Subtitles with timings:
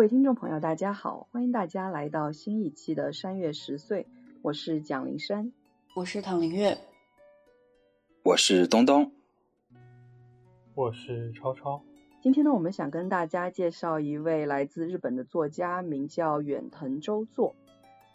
[0.00, 4.06] 位听众朋友，大家好，欢迎大家来到新一期的山月十岁，
[4.40, 5.52] 我是蒋灵山。
[5.94, 6.78] 我是唐林月，
[8.22, 9.12] 我是东东，
[10.74, 11.82] 我是超超，
[12.22, 17.54] 今天呢，我们想跟大家介绍一位来自日本的作家，名叫远藤周作。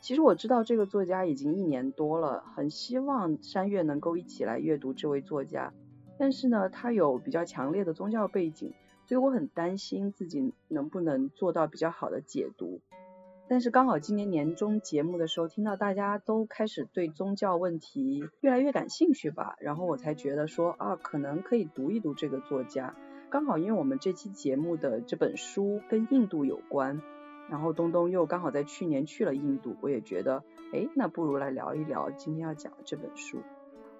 [0.02, 5.72] 其实我知道这个作家已经一年多了，很希望山月能够一起来阅读这位作家，
[6.18, 8.74] 但是呢，他有比较强烈的宗教背景，
[9.06, 12.82] 所以我很担心自己能不能做到比较好的解读。
[13.48, 22.96] 但是刚好今年年终节目的时候，听到大家都开始对宗教问题越来越感兴趣吧，然后我才觉得说啊，可能可以读一读这个作家。
[23.30, 27.02] 刚好因为我们这期节目的这本书跟印度有关，
[27.48, 33.38] 然后东东又刚好在去年去了印度，我也觉得，哎，那不如来聊一聊今天要讲的这本书。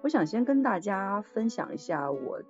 [0.02, 2.42] 我想先跟大家分享一下我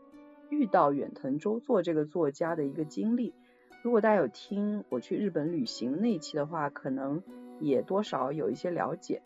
[0.50, 3.34] 遇到远藤周作这个作家的一个经历。
[3.82, 7.22] 如果大家有听我去日本旅行那一期的话，可能
[7.60, 9.22] 也多少有一些了解。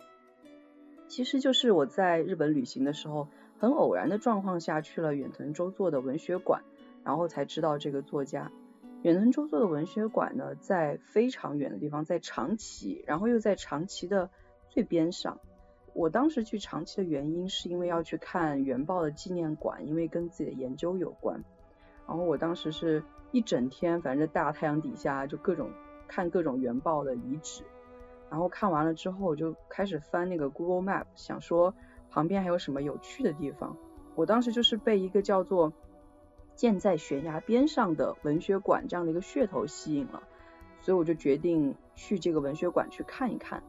[1.08, 6.62] 其实就是我在日本旅行的时候，很偶然的状况下去了远藤周作的文学馆，
[7.04, 8.52] 然后才知道这个作家。
[9.02, 14.30] 远藤周作的文学馆呢，在非常远的地方，在长崎，然后又在长崎的
[14.68, 15.40] 最边上。
[15.92, 21.44] 我当时去长崎的原因是因为要去看原爆的纪念馆，因为跟自己的研究有关。
[22.06, 23.02] 然后我当时是
[23.32, 25.70] 一整天，反正大太阳底下就各种
[26.08, 27.62] 看各种原爆的遗址。
[28.30, 31.74] 然后看完了之后，我就开始翻那个 Google Map，想说
[32.10, 33.76] 旁边还有什么有趣的地方。
[34.14, 35.72] 我当时就是被一个叫做
[36.54, 40.22] 建在悬崖边上的文学馆这样的一个噱头吸引了，
[40.80, 43.62] 所以我就决定去这个文学馆去看一看。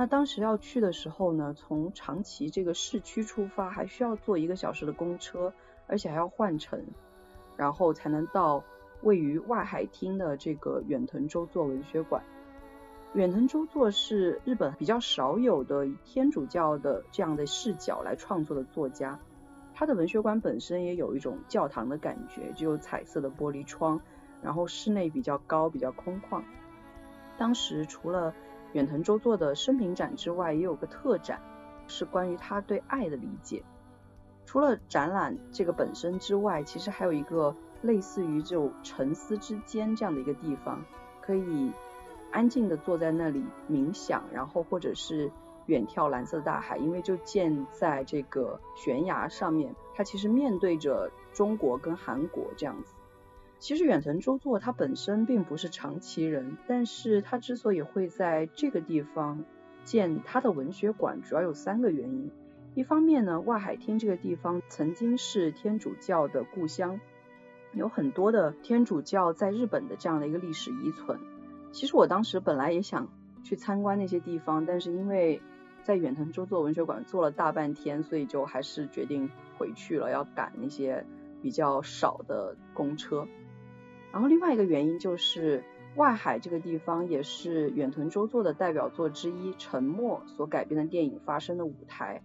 [0.00, 5.52] 那当时要去的时候呢，从长崎这个市区出发，还需要坐一个小时的公车，
[5.88, 6.80] 而且还要换乘，
[7.56, 8.62] 然后才能到
[9.02, 12.22] 位于外海町的这个远藤周作文学馆。
[13.14, 19.18] 远藤周作是日本比较少有的以天主教的这样的视角来创作的作家。
[19.74, 24.00] 他的文学馆本身也有一种教堂的感觉，就有彩色的玻璃窗，
[24.42, 26.40] 然后室内比较高，比较空旷。
[27.36, 28.32] 当时除了
[28.72, 31.40] 远藤周作的生平展之外，也有个特展，
[31.86, 33.64] 是关于他对爱的理解。
[34.44, 40.84] 除了展览这个本身之外，其实还有一个类似于就沉思之间这样的一个地方，
[41.20, 41.72] 可以
[42.30, 45.30] 安静的坐在那里冥想，然后或者是
[45.66, 52.94] 远眺蓝色大海，因为就建在这个悬崖上面，它其实面对着中国跟韩国这样子。
[53.58, 59.44] 其实远藤周作他本身并不是长崎人，但是他之所以会在这个地方
[59.84, 62.30] 建他的文学馆，主要有三个原因。
[62.74, 67.00] 一方面呢，外海町这个地方曾经是天主教的故乡，
[67.72, 71.18] 有很多的天主教在日本的这样的一个历史遗存。
[71.72, 73.08] 其实我当时本来也想
[73.42, 75.42] 去参观那些地方，但是因为
[75.82, 81.04] 在远藤周作文学馆坐了大半天，所以就还是决定回去了，要赶那些
[81.42, 83.26] 比较少的公车。
[84.18, 85.62] 然后另外一个原因就是
[85.94, 92.20] 外海这个地方也是远藤周作的代表作之一《沉默》所改编的电影发生的舞台。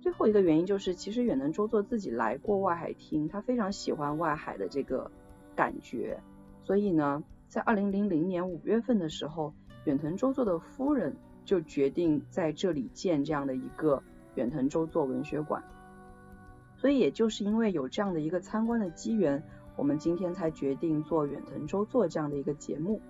[0.00, 5.08] 最后一个原因就是，其实远藤周作自己来过外海厅，他非常喜欢外海的这个
[5.54, 6.18] 感觉，
[6.64, 11.14] 所以呢，在二零零零年五月份的时候，远藤周作的夫人
[11.44, 14.02] 就决定在这里建这样的一个
[14.34, 15.62] 远藤周作文学馆。
[16.76, 19.44] 所以也就是因为有这样的一个参观的机缘，
[19.80, 23.00] 我们今天才决定做远藤周作这样的一个节目。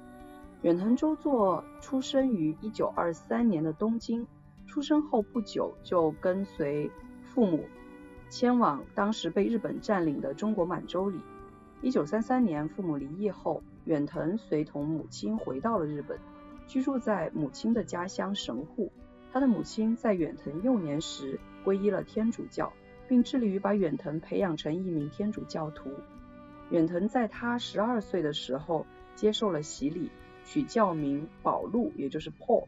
[0.63, 4.25] 远藤周作出生于一九二三年的东京。
[4.69, 6.89] 出生后不久就跟随
[7.25, 7.65] 父母
[8.29, 11.19] 迁往当时被日本占领的中国满洲里。
[11.83, 16.21] 一九三三年父母离异后，远藤随同母亲回到了日本，
[16.69, 18.93] 居住在母亲的家乡神户。
[19.33, 22.73] 他的母亲在远藤幼年时皈依了天主教，
[23.09, 25.91] 并致力于把远藤培养成一名天主教徒。
[26.71, 28.87] 远藤在他十二岁的时候
[29.17, 30.11] 接受了洗礼，
[30.45, 32.67] 取教名保禄，也就是 Paul。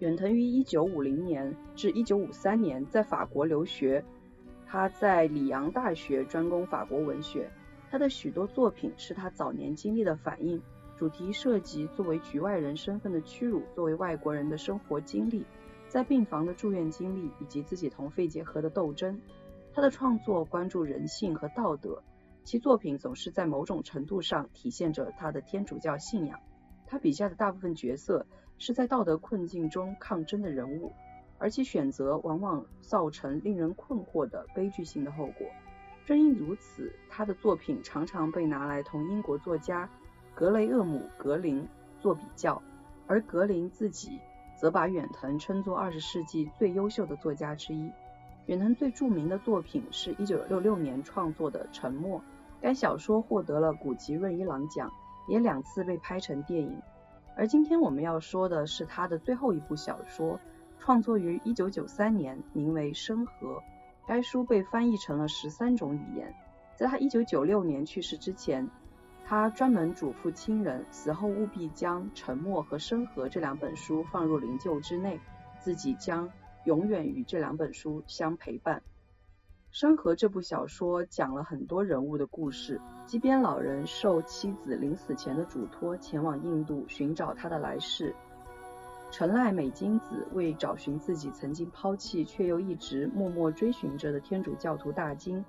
[0.00, 4.04] 远藤于1950年至1953年在法国留学，
[4.66, 7.50] 他在里昂大学专攻法国文学。
[7.90, 10.60] 他的许多作品是他早年经历的反应，
[10.98, 15.44] 主题涉及作为局外人身份的屈辱，作为外国人的生活经历，
[15.88, 19.20] 在病房的住院经历，以及自己同肺结核的斗争。
[19.72, 22.02] 他的创作关注人性和道德，
[22.48, 26.40] 其作品总是在某种程度上体现着他的天主教信仰。
[26.86, 28.24] 他笔下的大部分角色
[28.56, 30.90] 是在道德困境中抗争的人物，
[31.36, 35.46] 而其选择往往造成令人困惑的悲剧性的后果。
[36.06, 39.86] 正因如此，他的作品常常被拿来同英国作家
[40.34, 41.68] 格雷厄姆·格林
[42.00, 42.62] 做比较，
[43.06, 44.18] 而格林自己
[44.58, 47.92] 则把远藤称作二十世纪最优秀的作家之一。
[48.46, 52.18] 远藤最著名的作品是一九六六年创作的《沉默》，
[52.60, 54.90] 该小说获得了古吉润一郎奖，
[55.28, 56.82] 也两次被拍成电影。
[57.36, 60.40] 而今天我们要说的是他的最后一部小说，
[60.78, 63.54] 创作于一九九三年，名为《生和》。
[64.06, 66.34] 该书被翻译成了十三种语言。
[66.74, 68.68] 在他一九九六年去世之前，
[69.24, 75.20] 他专门嘱咐亲人，死后务必将《沉默》和《生和》这两本书放入灵柩之内，
[75.60, 76.30] 自己将
[76.64, 78.78] 永远与这两本书相陪伴。
[79.70, 82.80] 《山河》这部小说讲了很多人物的故事。
[83.06, 88.14] 基边老人受妻子临死前的嘱托，前往印度寻找他的来世。
[89.10, 95.44] 陈赖美金子为找寻自己曾经抛弃却又一直默默追寻着的天主教徒大金，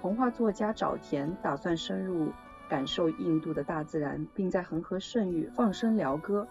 [0.00, 2.30] 童话作家沼田打算深入
[2.68, 6.46] 感受印度的大自然，并在恒河圣域放声疗歌。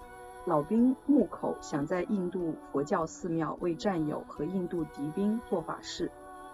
[0.45, 6.11] 老兵木口想在印度佛教寺庙为战友和印度敌兵做法事。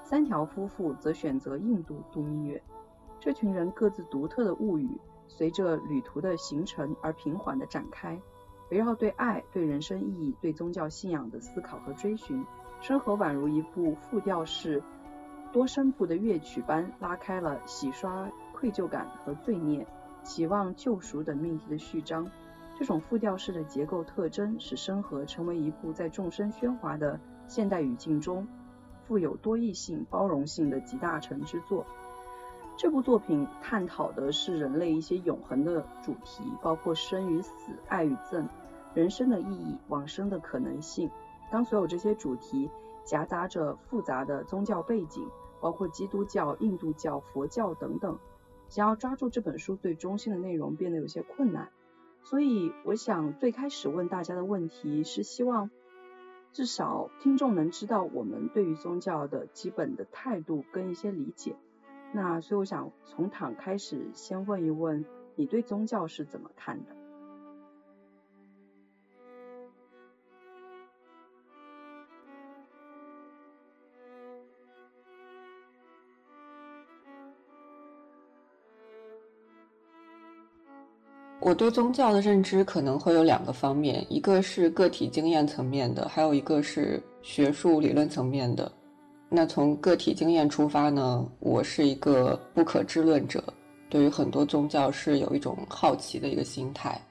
[0.09, 2.63] 三条夫妇则选择印度度蜜月。
[3.19, 4.89] 这群人各自独特的物语，
[5.27, 8.18] 随着旅途的行程而平缓地展开。
[8.71, 12.42] 围绕对爱、对人生意义、对宗教信仰的思考和追寻，
[12.80, 14.81] 生活宛如一部复调式
[15.51, 19.86] 多声部的乐曲般，拉开了洗刷愧疚感和罪孽、
[20.24, 22.31] 期望救赎等命题的序章。
[22.80, 28.48] 这种复调式的结构特征，使生和成为一部在众生喧哗的现代语境中，
[29.07, 31.86] 富有多义性、包容性的集大成之作。
[32.75, 37.51] 这部作品探讨的是人类一些永恒的主题，包括生与死、
[37.88, 38.45] 爱与憎、
[38.94, 41.09] 人生的意义、往生的可能性。
[41.50, 42.69] 当所有这些主题
[43.06, 45.25] 夹杂着复杂的宗教背景，
[45.62, 48.19] 包括基督教、印度教、佛教等等，
[48.68, 51.69] 想要抓住这本书最中心的内容变得有些困难。
[52.24, 55.71] 所以，我想最开始问大家的问题是，希望
[56.57, 61.56] 至少听众能知道我们对于宗教的基本的态度跟一些理解。
[62.13, 65.06] 那所以我想从躺开始，先问一问
[65.36, 66.96] 你对宗教是怎么看的？
[81.47, 88.69] 我对宗教的认知可能会有两个方面，一个是个体经验层面的，还有一个是学术理论层面的。
[89.29, 93.41] 那从个体经验出发呢，我是一个不可知论者，
[93.89, 97.01] 对于很多宗教是有一种好奇的一个心态。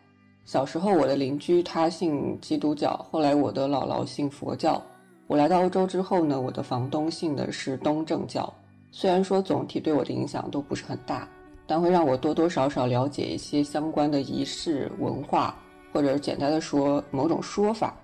[0.45, 4.83] 小时候我的邻居他信基督教，后来我的姥姥信佛教。
[5.29, 8.53] 我来到欧洲之后呢，我的房东信的是东正教。
[8.91, 11.27] 虽然说总体对我的影响都不是很大，
[11.67, 15.55] 但会让我多多少少了解一些相关的仪式文化，
[15.93, 17.95] 或者简单的说某种说法。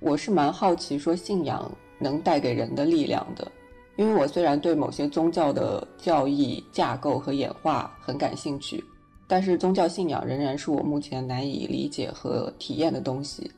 [0.00, 1.70] 我是蛮好奇说信仰。
[1.96, 3.50] 能带给人的力量的，
[3.96, 8.84] 因为我虽然对某些宗教的教义架构和演化很感兴趣，
[9.28, 13.50] 但是宗教信仰仍然是我目前难以理解和体验的东西，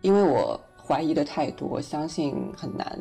[0.00, 2.98] 因为我怀疑的太多，相信很难。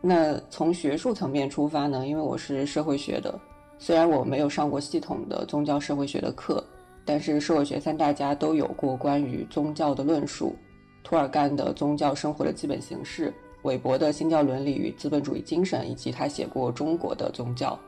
[0.00, 2.06] 那从学术层面出发呢？
[2.06, 3.38] 因为我是社会学的，
[3.78, 6.64] 虽然我没有上过系统的宗教社会学的课，
[7.04, 10.54] 但是社会学三大家都有过关于宗教的论述，
[11.02, 13.30] 托尔干的《宗教生活的基本形式》。
[13.62, 17.78] 韦伯的新教伦理与资本主义精神，以及他写过中国的宗教，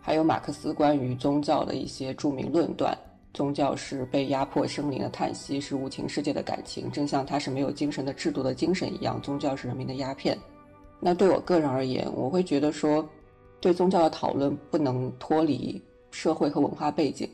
[0.00, 2.96] 还有马克思关于宗教的一些著名论断：
[3.32, 10.38] 宗教是被压迫生灵的叹息，是无情世界的感情，正像它是没有精神的制度的精神一样，宗教是人民的鸦片。
[11.00, 13.04] 那对我个人而言，我会觉得说，
[13.64, 15.80] 对宗教的讨论不能脱离
[16.10, 17.26] 社会和文化背景，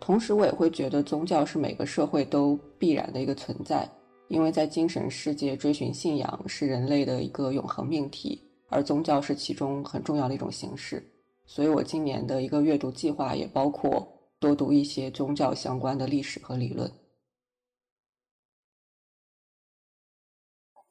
[0.00, 3.88] 同时我也会觉得宗教是每个社会都必然的一个存在。
[4.26, 11.00] 因为在精神世界追寻信仰是人类的一个永恒命题，而宗教是其中很重要的一种形式。
[11.46, 14.04] 所以我今年的一个阅读计划也包括
[14.40, 16.90] 多读一些宗教相关的历史和理论。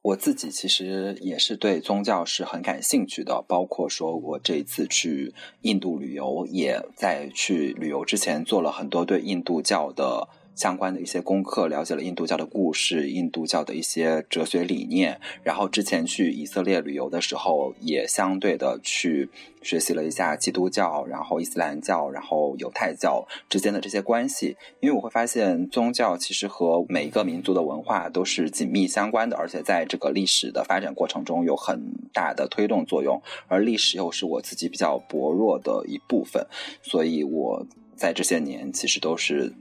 [0.07, 5.33] 我自己其实也是对宗教是很感兴趣的，包括说我这一次去
[5.63, 10.29] 印度旅游，也在去旅游之前做了很多对印度教的。
[10.57, 15.21] 相关的一些功课，了解了印度教的故事、印度教的一些哲学理念。
[15.43, 19.29] 然后之前去以色列旅游的时候，也相对的去
[19.61, 24.57] 学习了一下基督教、然后伊斯兰教、然后犹太教之间的这些关系。
[24.79, 31.79] 因为我会发现，宗教其实和每一个民族的文化都是紧密相关的，而且在这个历史的发展过程中有很
[32.11, 33.21] 大的推动作用。
[33.47, 36.47] 而历史又是我自己比较薄弱的一部分，
[36.81, 37.63] 所以我
[37.95, 39.53] 在这些年其实都是。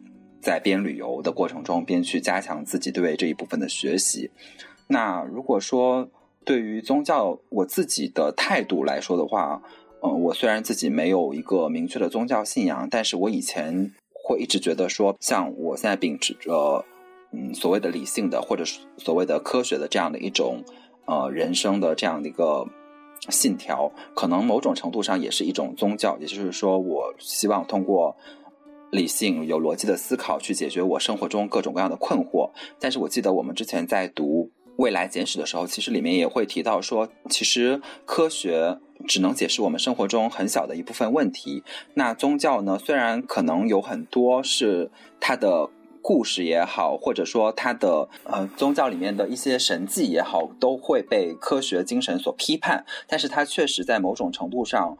[0.46, 4.30] 在边旅游的过程中，边去加强自己对这一部分的学习。
[4.86, 6.08] 那如果说
[6.44, 9.60] 对于宗教我自己的态度来说的话，
[10.04, 16.84] 嗯，我虽然自己没有一个明确的宗教信仰，但是我以前会一直觉得说，像我现在秉持着
[17.32, 18.62] 嗯所谓的理性的或者
[18.96, 20.62] 所谓的科学的这样的一种
[21.06, 22.68] 呃人生的这样的一个
[23.30, 26.16] 信条，可能某种程度上也是一种宗教。
[26.20, 28.16] 也就是说，我希望通过。
[28.90, 32.50] 理性有逻辑的思考去解决我生活中各种各样的困惑。
[32.78, 38.78] 但是我记得我们之前在读《未来简史》的时候，其实里面也会提到说，其实科学
[39.08, 41.62] 只能解释我们生活中很小的一部分问题。
[41.94, 42.78] 那宗教呢？
[42.78, 45.68] 虽然可能有很多是它的
[46.00, 54.96] 故事也好，或者说它的呃宗教里面的一些神迹也好，都会被科学精神所批判，但是它确实在某种程度上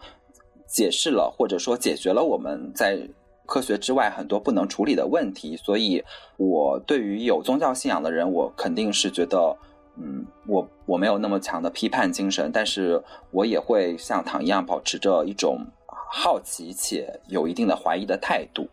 [0.67, 3.09] 解释了，或者说解决了我们在。
[3.47, 6.05] 科学之外很多不能处理的问题，所以
[6.37, 9.57] 我对于有宗教信仰的人，我肯定是觉得，
[9.97, 18.69] 嗯，我我没有那么强的批判精神，但是我也会像唐一样保持着一种好奇且有一定的怀疑的态度。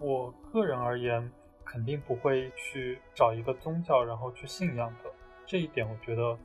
[0.00, 1.30] 我个人而言，
[1.64, 5.10] 肯定不会去找一个宗教然后去信仰的，
[5.46, 6.36] 这一点我觉得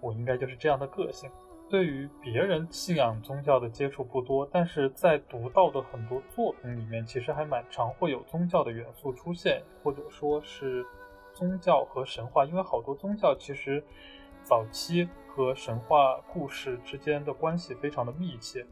[0.00, 1.30] 我应该就是这样的个性。
[1.70, 10.86] 对于别人信仰宗教的接触不多，但是在读到的很多作品里面，其实还蛮常会有宗教的元素出现，或者说是
[11.32, 13.82] 宗教和神话，因为好多宗教其实
[14.42, 18.64] 早期和神话故事之间的关系非常的密切，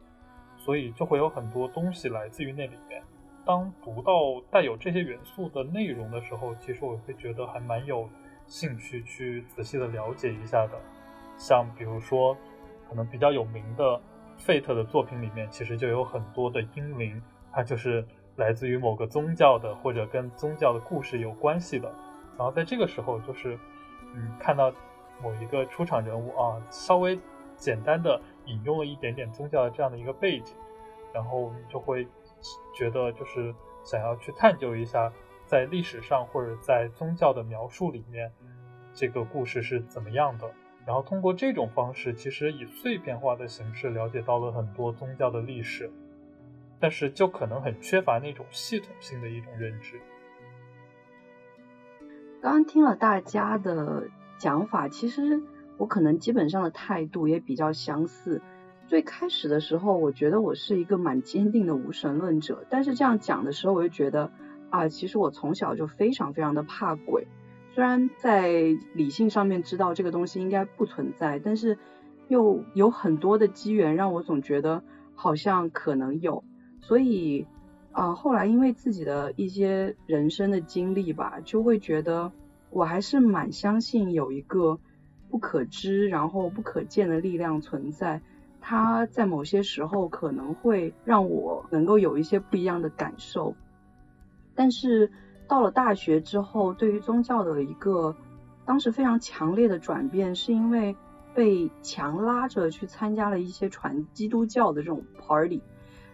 [0.56, 3.02] 所以就会有很多东西来自于那里面。
[3.44, 4.12] 当读到
[4.50, 8.08] 带有这些元素的内容的时候，其实我会觉得还蛮有
[8.46, 10.78] 兴趣去仔细的了解一下的，
[11.36, 12.36] 像比如说。
[12.92, 13.98] 可能比较有名的
[14.38, 18.06] Fate 的作品里面，其实就有很多的英灵，它就是
[18.36, 21.88] 来自于某个宗教的，或者跟宗教的故事有关系的。
[22.36, 23.58] 然后在这个时候，就是
[24.14, 24.70] 嗯，看到
[25.22, 27.18] 某一个出场人物啊，稍微
[27.56, 30.54] 简单的引用了一点点宗教的这样的一个背景，
[31.14, 32.06] 然后你就会
[32.76, 35.10] 觉得就是想要去探究一下，
[35.46, 38.30] 在历史上或者在宗教的描述里面，
[38.92, 40.46] 这个故事是怎么样的。
[40.84, 45.90] 然后通过这种方式，其实以碎片化的形式了解到了很多宗教的历史，
[46.80, 50.00] 但是就可能很缺乏那种系统性的一种认知。
[52.40, 54.08] 刚刚听了大家的
[54.38, 55.40] 讲法，其实
[55.78, 58.42] 我可能基本上的态度也比较相似。
[58.88, 64.32] 最开始的时候，我觉得我是一个蛮坚定的无神论者，但是这样讲的时候，我就觉得
[64.70, 67.28] 啊，其实我从小就非常非常的怕鬼。
[67.74, 68.50] 虽然在
[68.92, 71.78] 理性上面知道这个东西应该不存在，但是
[72.28, 74.82] 又有很多的机缘让我总觉得
[75.14, 76.44] 好像可能有，
[76.82, 77.46] 所以
[77.92, 82.30] 啊后来因为自己的一些人生的经历吧，就会觉得
[82.68, 84.78] 我还是蛮相信有一个
[85.30, 88.20] 不可知然后不可见的力量存在，
[88.60, 93.56] 它在某些时候可能会让我能够有一些不一样的感受，
[94.54, 95.10] 但是。
[95.48, 98.16] 到了大学之后，对于宗教的一个
[98.64, 100.96] 当时非常强烈的转变，是因为
[101.34, 105.60] 被强拉着去参加了一些传基督教的这种 party，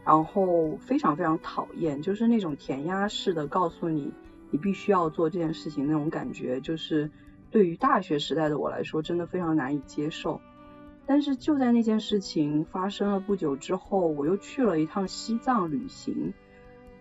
[0.04, 4.12] 然后非常非常讨厌，就是那种填鸭式的告诉你
[4.50, 7.11] 你必须要做这件事情那种感觉，就是
[7.50, 10.40] 对于大学时代的我来说，真的非常难以接受。
[11.06, 16.35] 但是就在那件事情发生了不久之后，我又去了一趟西藏旅行。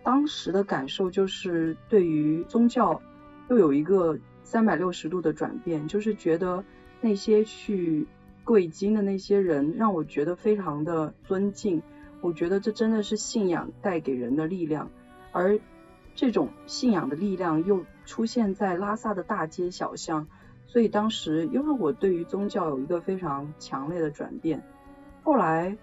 [0.08, 3.02] 当时的感受就是对于宗教
[3.50, 6.64] 又有一个三百六十度的转变，就是觉得
[7.02, 8.06] 那些去
[8.42, 11.82] 跪经的那些人让我觉得非常的尊敬，
[12.22, 14.90] 我觉得这真的是信仰带给人的力量，
[15.30, 15.60] 而
[16.14, 20.26] 这种信仰的力量又出现在拉萨的大街小巷，
[20.64, 24.64] 所以当时又让我对于宗教有一个非常强烈的转变。
[25.22, 25.76] 后来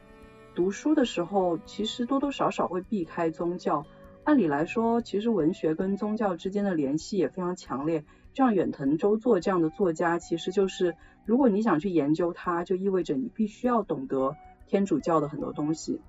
[0.56, 3.86] 读书的时候，其实多多少少会避开宗教。
[4.26, 8.04] 按理来说，其实文学跟宗教之间的联系也非常强烈。
[8.34, 16.02] 像远藤周作这样的作家，其实就是如果你想去研究他，就意味着你必须要懂得天主教的很多东西。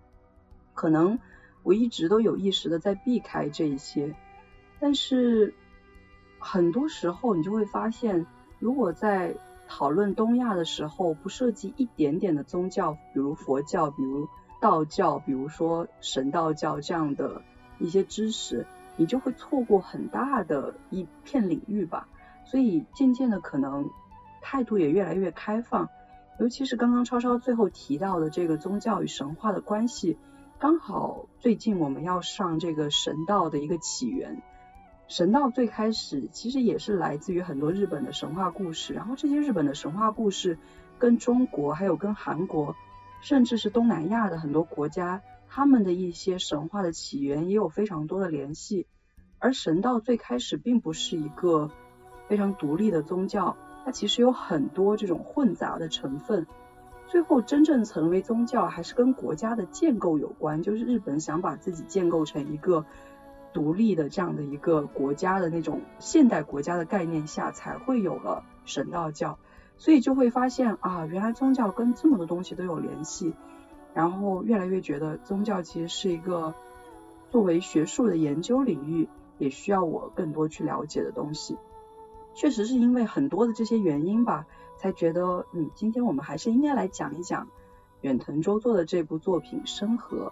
[0.75, 1.18] 可能
[1.62, 4.16] 我一直都有意识的在避开这一些，
[4.80, 5.54] 但是
[6.38, 8.26] 很多时候你就会发现，
[8.58, 9.37] 如果在
[9.68, 14.26] 讨论东亚的时候不涉及一点点的宗教，比如佛教，比如
[14.61, 17.42] 道教，比如说神道教这样的
[17.78, 18.66] 一些知识，
[18.97, 22.09] 你就会错过很大的一片领域吧。
[22.45, 23.90] 所以渐渐的，可能
[24.40, 25.88] 态度也越来越开放，
[26.38, 30.16] 尤其是刚刚超超最后提到的这个宗教与神话的关系，
[30.59, 34.42] 刚好最近我们要上这个神道的一个起源。
[35.09, 40.59] 神道最开始其实也是来自于很多日本的神话故事，然后这些日本的神话故事
[40.99, 42.75] 跟中国还有跟韩国，
[43.21, 45.21] 甚至是东南亚的很多国家，
[45.57, 48.87] 他们的一些神话的起源也有非常多的联系。
[49.39, 51.71] 而神道最开始并不是一个
[52.29, 56.47] 非常独立的宗教，它其实有很多这种混杂的成分。
[57.07, 62.85] 最后真正成为宗教，还是跟国家的建构有关，就是日本想把自己建构成一个。
[63.55, 69.39] 独立的这样的一个国家的那种现代国家的概念下，才会有了神道教，
[69.79, 73.33] 所以就会发现啊，原来宗教跟这么多东西都有联系，
[73.97, 76.55] 然后越来越觉得宗教其实是一个
[77.31, 81.57] 作为学术的研究领域，也需要我更多去了解的东西。
[82.35, 84.45] 确实是因为很多的这些原因吧，
[84.76, 87.49] 才觉得嗯，今天我们还是应该来讲一讲
[88.03, 90.26] 远藤周作的这部作品《生和》。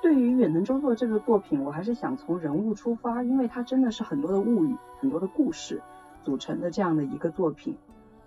[0.00, 5.82] 对于远藤周作这个作品，我还是想从人物出发，因为它真的是很多的物语、很多的故事
[6.22, 7.76] 组成的这样的一个作品。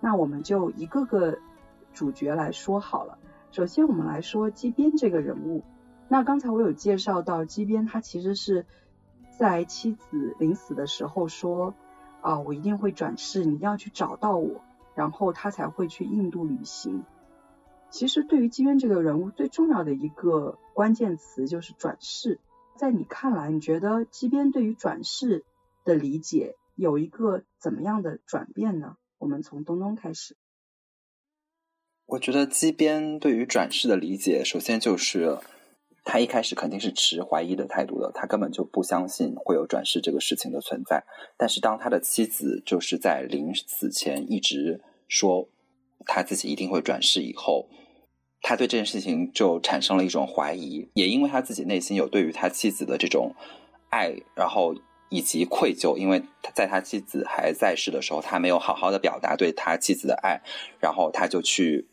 [0.01, 1.37] 那我们就一个个
[1.93, 3.17] 主角来说好了。
[3.51, 5.63] 首先，我们来说基边这个人物。
[6.09, 8.65] 那刚才我有介绍到，基边他其实是
[9.39, 11.73] 在妻子临死的时候说
[12.21, 14.61] 啊，我一定会转世，你一定要去找到我，
[14.95, 17.03] 然后他才会去印度旅行。
[17.89, 22.39] 其实对于基渊这个人物最重要的一个关键词就是转世。
[22.75, 25.45] 在你看来，你觉得基边对于转世
[25.83, 28.97] 的理解有一个怎么样的转变呢？
[29.17, 30.35] 我们从东东开始。
[32.07, 35.37] 我觉得基边对于转世的理解，首先就是
[36.03, 41.03] 他一开始肯定是持怀疑的态度的，他根本就不相信会有转世这个事情的存在。
[41.37, 45.49] 但是当他的妻子就是在临死前一直说。
[46.05, 47.67] 他自己一定会转世以后，
[48.41, 53.35] 他对这件事情就产生了一种怀疑，也因为他自己内心有对于他妻子的这种
[53.89, 54.73] 爱，然后
[55.09, 60.39] 以及愧疚，因为他在他妻子还在世的时候，他没有好好的表达对他妻子的爱，
[60.79, 61.87] 然后他就去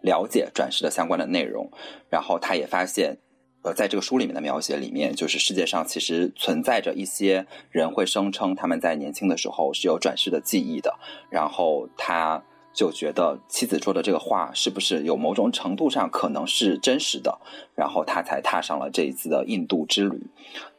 [0.00, 1.70] 了解转世的相关的内容，
[2.10, 3.18] 然后他也发现，
[3.62, 10.98] 呃，在这个书里面的描写里面，就是世界上其实存在着一些人会声称他们在年轻的时候是有转世的记忆的，
[11.30, 12.42] 然后他。
[12.74, 17.40] 就觉得妻子说的这个话是不是有某种程度上可能是真实的，
[17.74, 20.30] 然后他才踏上了这一次的印度之旅。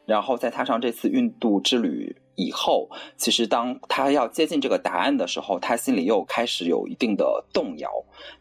[0.06, 7.90] 然后在踏上这次印度之旅以后，其实当他要接近这个答案的时候，他心里又开始有一定的动摇。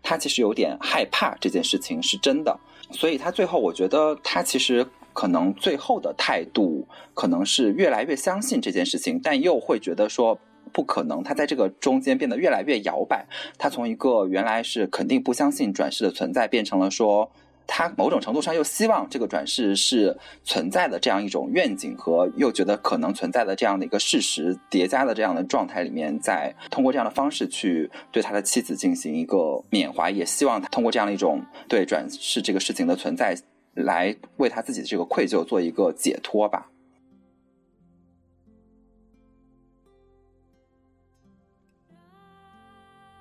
[0.01, 2.57] 他其实有点害怕这件事情是真的，
[2.91, 10.39] 所以他最后我觉得他其实可能最后的态度可能是越来越相信这件事情，但又会觉得说。
[10.71, 13.25] 不可能，他在这个中间变得越来越摇摆。
[13.57, 17.31] 他从一个原来是肯定不相信转世的存在，变成了说
[17.71, 33.37] 他某种程度上又希望这个转世是存在的这样一种愿景，和又觉得可能存在的这样的一个事实叠加的这样的状态里面，在通过这样的方式去对他的妻子进行一个缅怀，也希望他通过这样的一种对转世这个事情的存在，
[33.75, 36.71] 来为他自己的这个愧疚做一个解脱吧。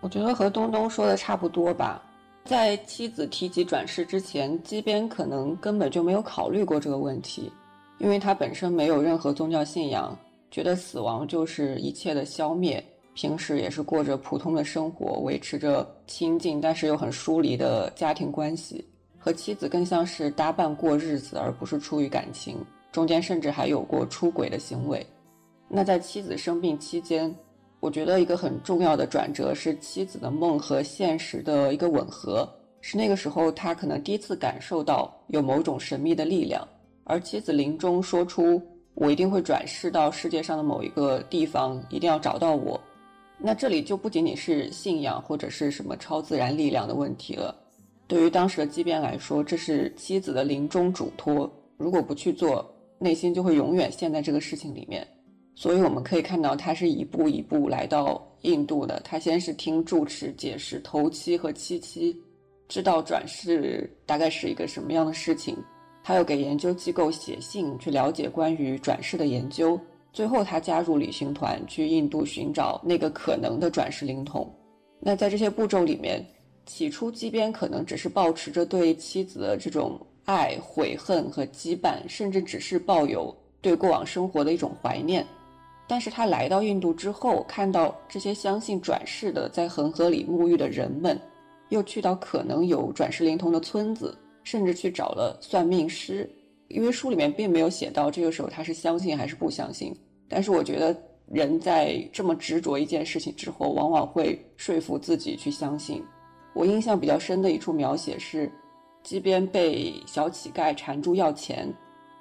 [0.00, 2.02] 我觉得和东东说的差不多吧。
[2.48, 7.52] 在妻子提及转世之前，基边可能根本就没有考虑过这个问题，
[7.98, 10.18] 因为他本身没有任何宗教信仰，
[10.50, 12.82] 觉得死亡就是一切的消灭。
[13.12, 18.82] 平时也是过着普通的生活，维持着亲近但是又很疏离的家庭关系，
[19.18, 22.56] 和妻子更像是搭伴过日子，而不是出于感情。
[22.90, 25.06] 中间甚至还有过出轨的行为。
[25.68, 27.30] 那在妻子生病期间。
[27.80, 32.48] 我觉得一个很重要的转折是妻子的梦和现实的一个吻合，
[32.80, 36.66] 是那个时候他可能第一次感受到有某种神秘的力量，
[37.04, 38.60] 而妻子临终说出
[38.94, 42.80] “我一定会转世到世界上的某一个地方，一定要找到我”，
[43.38, 47.54] 那这里就不仅仅是信仰或者是什么超自然力量的问题了，
[48.08, 55.06] 对于当时的畸边来说，这是妻子的临终嘱托，如果不去做，内心就会永远陷在这个事情里面。
[55.60, 59.00] 所以我们可以看到，他是一步一步来到印度的。
[59.00, 62.16] 他先是听住持解释头七和七七，
[62.68, 65.56] 知道转世大概是一个什么样的事情。
[66.04, 69.76] 他又给研究机构写信去了解关于转世的研究。
[70.12, 74.48] 最后，他加入旅行团去印度寻找那个可能的转世灵童。
[75.00, 76.24] 那在这些步骤里面，
[76.66, 85.26] 起初基边可能只是保持着对妻子的这种爱、悔恨和羁绊，甚至只是抱有对过往生活的一种怀念。
[85.90, 91.18] 但是他来到印度之后，看到这些相信转世的在恒河里沐浴的人们，
[91.70, 96.30] 又去到可能有转世灵童的村子，甚至去找了算命师。
[96.68, 99.96] 因为书里面并没有写到这个时候他是相信还是不相信。
[100.28, 100.94] 但是我觉得
[101.26, 106.04] 人在这么执着一件事情之后，往往会说服自己去相信。
[106.52, 108.52] 我印象比较深的一处描写是，
[109.02, 111.66] 基边被小乞丐缠住要钱，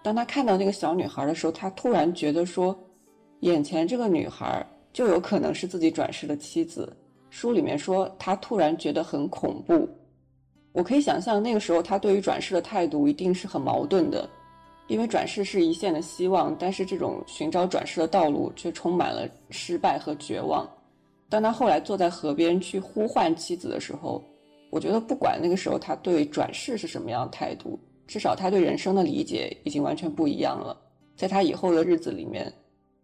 [0.01, 2.73] 当他看到那个小女孩的时候，他突然觉得说。
[3.41, 6.91] 眼前这个女孩就有可能是自己转世的妻子。
[7.29, 9.87] 书里面说，他突然觉得很恐怖。
[10.71, 14.27] 我可以想象，那个时候他对于转世的态度一定是很矛盾的，
[14.87, 20.67] 因为转世是一线的希望，但是这种寻找转世的道路却充满了失败和绝望。
[21.29, 24.23] 当他后来坐在河边去呼唤妻子的时候，
[24.69, 30.75] 我觉得不管那个时候他对转世是什么样的态度，至少他对人生的理解已经完全不一样了。
[31.15, 32.51] 在他以后的日子里面。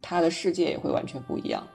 [0.03, 1.65] 他的世界也会完全不一样。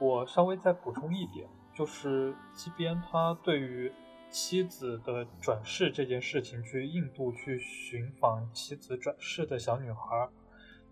[0.00, 3.90] 我稍微再补充一点，就是即便他对于
[4.28, 10.28] 妻子的转世这件事情，去印度去寻访妻子转世的小女孩，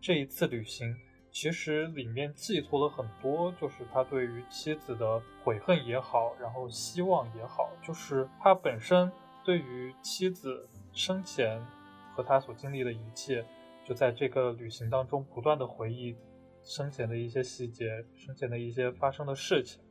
[0.01, 0.97] 这一次旅行，
[1.31, 9.11] 其实里面寄托了很多，就是他对于妻子的悔恨也好，然后希望也好，就是他本身
[9.45, 10.69] 对于妻子。
[10.95, 11.59] 生前
[12.15, 13.43] 和他所经历的一切，
[13.83, 16.15] 就在这个旅行当中不断的回忆
[16.63, 19.83] 生前的一些细节，生前的一些发生的事情，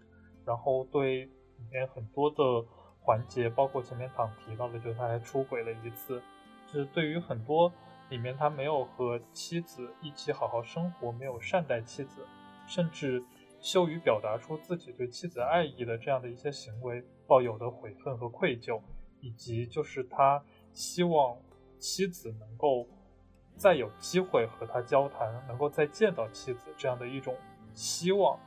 [0.46, 2.64] 然后对里面很多的
[3.00, 6.22] 环节，包括前面党提到的，就是他还出轨了一次，
[6.68, 7.74] 就是对于很多
[8.12, 12.28] 里面他没有和妻子一起好好生活，没有善待妻子，
[12.68, 13.24] 甚至
[13.60, 18.80] 羞于表达出自己对妻子爱意的这样的一些行为，抱有的悔恨和愧疚，
[19.22, 20.44] 以及就是他。
[20.74, 21.38] 希望
[21.80, 22.88] 妻子能够
[23.58, 27.36] 再有机会和他交谈，能够再见到妻子这样的一种
[27.74, 28.40] 希望，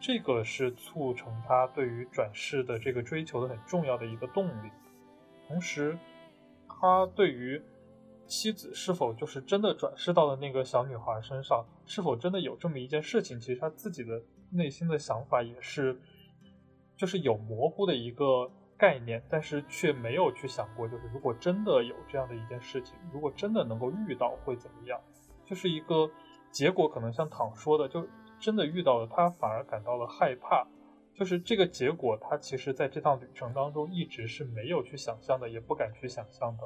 [0.00, 4.72] 这个是促成他对于转世的这个追求的很重要的一个动力。
[5.46, 5.96] 同时，
[6.66, 7.62] 他对于
[8.26, 16.00] 妻子是否就是真的转世到了那个小女孩身上，是否真的有这么一件事情，其实他自己的内心的想法也是，
[16.96, 18.50] 就是有模糊的一个。
[18.78, 25.00] 概念，但是却没有去想过，就是如果真的有这样的一件事情，如果真的能够遇到会怎么样？
[25.44, 26.08] 就是一个
[26.52, 28.06] 结果，可能像躺说的，就
[28.38, 30.64] 真的遇到了，他反而感到了害怕。
[31.12, 36.62] 就是这个结果，他其实在这趟旅程当中一直是没有去想象的，也不敢去想象的。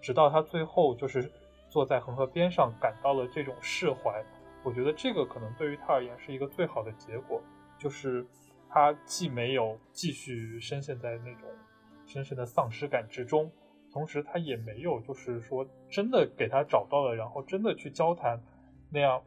[0.00, 1.30] 直到他最后就是
[1.68, 4.24] 坐在恒河边上，感到了这种释怀。
[4.62, 7.42] 我觉得这个可能对于他而言是一个最好的结果，
[7.78, 8.26] 就是。
[8.72, 11.46] 他既没有继续深陷在那种
[12.06, 13.52] 深深的丧失感之中，
[13.92, 18.40] 同时他也没有就是说真的给他找到了，然后真的去交谈，
[18.90, 19.22] 那样，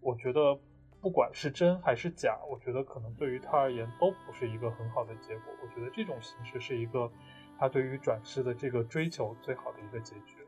[0.00, 0.58] 我觉得
[1.00, 5.54] 不管是真还是假，我觉得可能对于他而言都不是一个很好的结果。
[5.62, 7.08] 我觉得这种形式是一个
[7.60, 10.39] 他对于转世的这个追求最好的一个结局。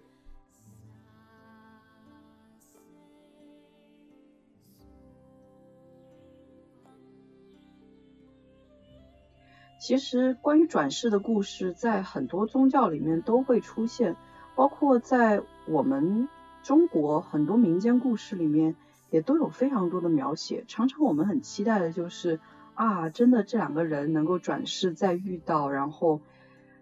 [9.82, 14.14] 其实，关于转世的故事，在很多宗教里面都会出现，
[14.54, 16.28] 包括在我们
[16.62, 18.76] 中国很多民间故事里面，
[19.10, 20.62] 也都有非常多的描写。
[20.68, 22.38] 常常我们很期待的就是
[22.74, 26.20] 啊，真的这两个人能够转世再遇到，然后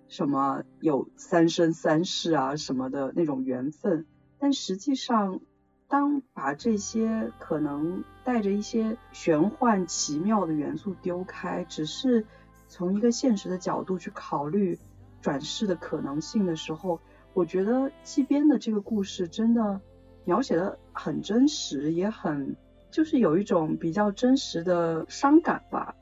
[0.08, 4.04] 什么有三生三世啊什么的那种缘分。
[4.38, 5.40] 但实际上，
[5.88, 12.26] 当把这些可能带着一些玄幻奇妙的元素丢开，只是。
[12.70, 14.78] 从一个现实的角度去考虑
[15.20, 17.00] 转世的可能性的时候，
[17.34, 19.80] 我觉得季边的这个故事真的
[20.24, 22.54] 描写的很真实，也很
[22.92, 25.96] 就是有一种比较真实的伤感吧。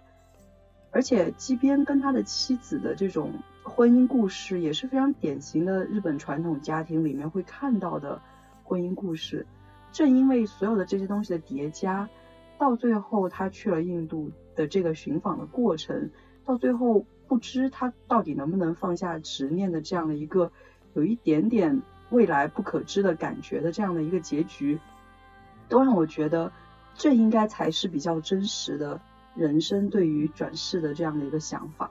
[0.90, 8.20] 而且季边跟他的妻子的这种婚姻故事也是非常典型的日本传统家庭里面会看到的
[8.62, 9.46] 婚姻故事。
[9.90, 12.10] 正因为所有的这些东西的叠加，
[12.58, 14.30] 到最后他去了印度。
[14.58, 16.10] 的这个寻访的过程，
[16.48, 20.50] 到最后不知他到底能不能放下执念的这样的一个
[20.94, 24.80] 有一点点未来不可知的感觉的这样的一个结局，
[25.68, 26.50] 都让我觉得
[26.94, 28.98] 这应该才是比较真实的
[29.34, 31.90] 人生对于转世的这样的一个想法。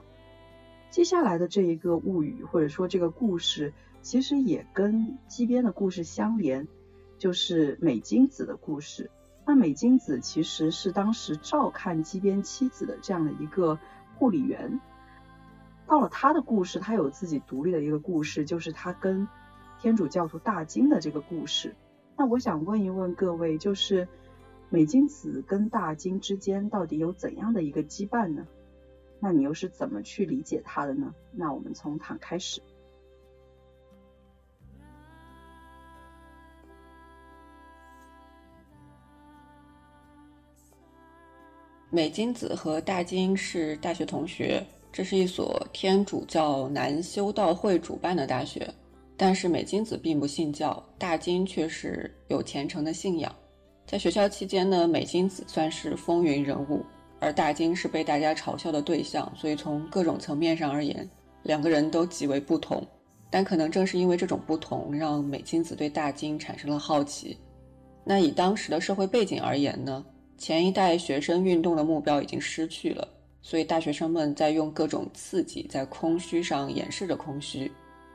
[0.90, 6.66] 接下来的这一个物语或者说这个故事，其实也跟姬边的故事相连，
[7.16, 9.08] 就是美金子的故事。
[9.46, 13.78] 那美金子其实是当时照看姬边妻子的这样的一个
[14.18, 14.80] 护理员。
[15.86, 19.26] 到了他的故事，他有自己独立的一个故事，就是他跟
[19.80, 21.76] 天主教徒大金的这个故事。
[22.16, 24.08] 那我想问一问各位，就是
[24.68, 28.46] 美金子跟大金之间到底有怎样的一个羁绊呢？
[29.20, 31.14] 那你又是怎么去理解他的呢？
[31.32, 32.60] 那我们从躺开始。
[41.90, 48.68] 美金子和大金是大学同学，这是一所天主教男修道会主办的大学。
[49.16, 53.34] 但是美金子并不信教，大金却是有虔诚的信仰。
[53.86, 56.84] 在学校期间呢，美金子算是风云人物。
[57.20, 61.08] 而大金是被大家嘲笑的对象，所以从各种层面上而言，
[61.42, 62.86] 两个人都极为不同。
[63.30, 67.36] 但可能正是因为这种不同，让美金子对大金产生了好奇。
[68.04, 70.04] 那以当时的社会背景而言呢？
[70.38, 73.06] 前一代学生运动的目标已经失去了，
[73.42, 77.70] 所以大学生们在用各种刺激，在空虚上掩饰着空虚。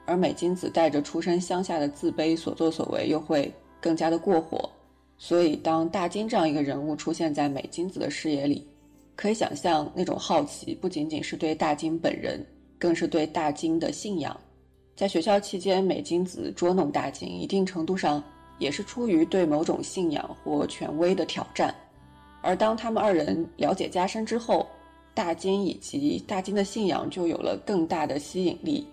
[0.05, 4.69] 而美金子带着出身乡下的自卑，所作所为又会更加的过火。
[5.17, 8.67] 所以，当大金这样一个人物出现在美金子的视野里，
[9.15, 12.45] 可以想象，那种好奇不仅仅是对大金本人，
[12.79, 14.37] 更是对大金的信仰。
[14.95, 18.21] 在学校期间，美金子捉弄大金，一定程度上
[18.59, 21.73] 也是出于对某种信仰或权威的挑战。
[22.43, 24.67] 而当他们二人了解加深之后，
[25.13, 28.85] 大金以及大金的信仰就有了更大的吸引力，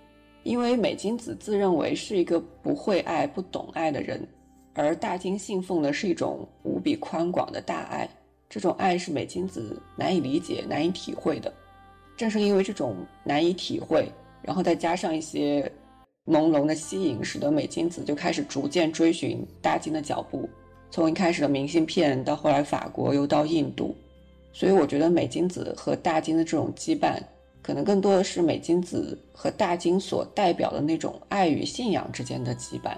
[0.45, 4.27] 因为美金子自认为是一个不会爱、不懂爱的人，
[4.75, 8.09] 而大金信奉的是一种无比宽广的大爱。
[8.49, 11.53] 这种爱是美金子难以理解、难以体会的。
[12.17, 14.09] 正是因为这种难以体会，
[14.43, 15.71] 然后再加上一些
[16.27, 20.49] 朦胧的吸引，使得美金子就开始逐渐追寻大金的脚步。
[20.91, 23.97] 从一开始的明信片，到后来法国，又到印度。
[24.53, 27.21] 所以，我觉得美金子和大金的这种羁绊，
[27.63, 32.97] 可能更多的是美金子和大金所代表的那种爱与信仰之间的羁绊。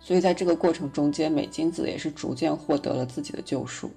[0.00, 3.90] 所以，在这个过程中间，美金子也是逐渐获得了自己的救赎。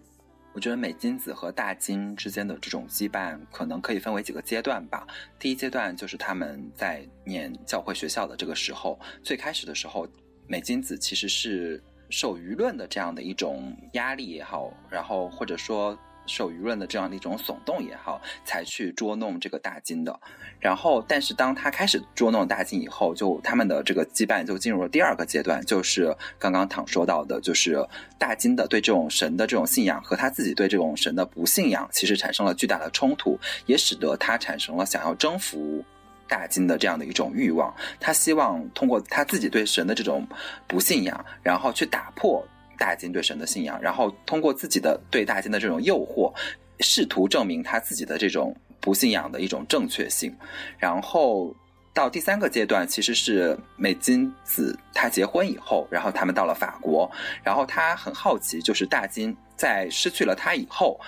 [0.54, 5.08] 我觉得美金子和大金之间的这种羁绊，可能可以分为几个阶段吧。
[5.40, 10.06] 第一阶段就是他们在念教会学校的这个时候，最开始的时候，
[10.48, 15.98] 美金子其实是受舆论的这样的一种压力也好，然后或者说。
[16.28, 20.18] 受舆论的这样的一种耸动也好，才去捉弄这个大金的。
[20.60, 27.86] 然后，但是当他开始捉弄大金以后，就他们的这个羁绊就进入了第二个阶段，就是刚刚躺说到的，就是
[28.20, 35.84] 大金的对这种神的这种信仰和他自己对这种神的不信仰，其实产生了巨大的冲突，也使得他产生了想要征服
[36.32, 37.76] 大金的这样的一种欲望。
[38.00, 40.26] 他希望通过他自己对神的这种
[40.66, 42.42] 不信仰，然后去打破。
[42.80, 46.34] 大金对神的信仰，然后通过自己的对大金的这种诱惑，
[46.80, 50.36] 试图证明他自己的这种不信仰的一种正确性。
[50.80, 51.56] 然后
[51.94, 57.08] 到第三个阶段，其实是美金子他结婚以后，然后他们到了法国，
[57.44, 61.00] 然后他很好奇，就是大金在失去了他以后，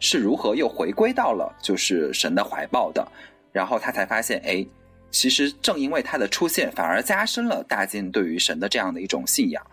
[0.00, 3.02] 是如何又回归到了就是神的怀抱的。
[3.54, 4.66] 然后他才发现，哎，
[5.10, 9.64] 其实正因为他的出现，反而加深了大金对于神的这样的一种信仰。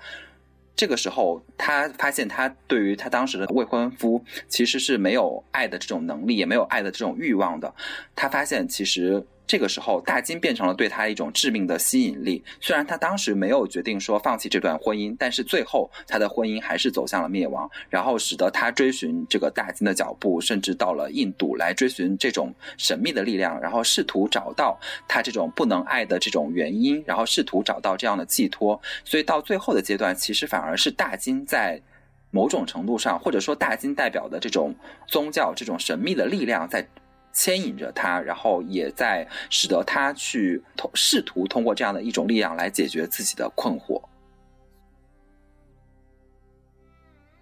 [0.75, 7.73] 这个时候，他发现他对于他当时的未婚夫其实是没有爱的这种能力，也没有爱的这种欲望的。
[8.15, 9.25] 他发现其实。
[9.51, 12.41] 这个时候，大金变成了对他一种致命的吸引力。
[12.61, 28.81] 虽然他当时没有决定说放弃这段婚姻，但是最后他的婚姻还是走向了灭亡，然后使得他追寻这个大金的脚步，甚至到了印度来追寻这种神秘的力量，然后试图找到他这种不能爱的这种原因，然后试图找到这样的寄托。
[29.03, 31.77] 所以到最后的阶段，其实反而是大金在
[32.29, 34.73] 某种程度上，或者说大金代表的这种
[35.07, 36.87] 宗教、这种神秘的力量在。
[37.33, 44.01] 牵引着他，然后也在使得他去通试图通过这样的一种力量来解决自己的困惑。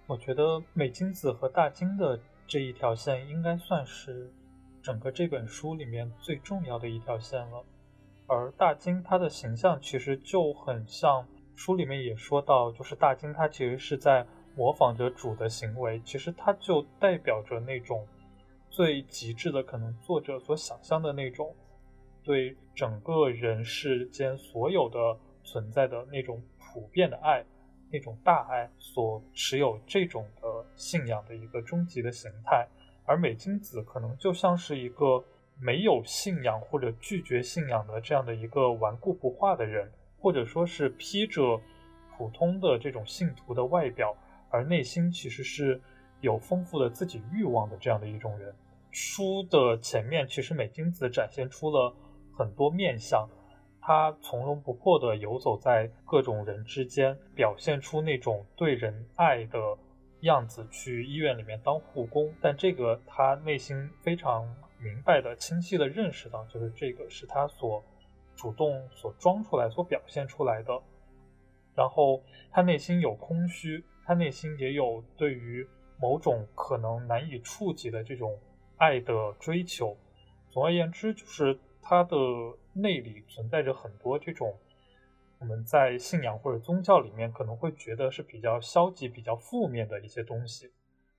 [0.08, 4.32] 我觉得美金子和大金的这一条线应该算是
[4.82, 7.63] 整个这本书里面最重要的一条线了。
[8.25, 14.25] 而大金他的形象其实就很像书里面也说到，就是大金他其实是在
[14.56, 18.08] 模仿着主的行为，其实他就代表着那种。
[18.69, 21.55] 最极致的，可能作者所想象的那种
[22.23, 27.43] 对整个人世间所有的存在的那种普遍的爱，
[27.91, 32.67] 那种大爱所持有这种的信仰的一个终极的形态。
[33.05, 35.23] 而美金子可能就像是一个
[35.60, 41.60] 没有信仰或者拒绝信仰的这样的一个顽固不化的人，或者说是披着
[42.15, 44.15] 普通的这种信徒的外表，
[44.51, 45.82] 而内心其实是
[46.21, 48.53] 有丰富的自己欲望的这样的一种人。
[48.91, 51.93] 书的前面其实美金子展现出了
[52.32, 53.27] 很多面相，
[53.82, 59.60] 他从容不迫地游走在各种人之间，表现出那种对人爱的。
[60.23, 64.45] 样子去医院里面当护工，但这个他内心非常
[64.77, 67.82] 明白的、清晰的认识到，就是这个是他所
[68.36, 70.77] 主动所装出来、所表现出来的。
[71.73, 75.65] 然后他内心有空虚，他内心也有对于
[75.99, 78.39] 某种可能难以触及的这种
[78.77, 79.97] 爱的追求。
[80.49, 82.15] 总而言之，就是他的
[82.73, 84.57] 内里存在着很多这种。
[85.41, 90.69] 我们在信仰或者宗教里面可能会觉得是比较消极、比较负面的一些东西，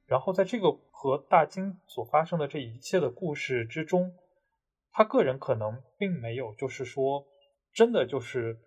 [0.06, 4.12] 然后在这个和大金所发生的这一切的故事之中，
[4.92, 7.24] 他个人可能并没有就是说
[7.72, 8.58] 真的就是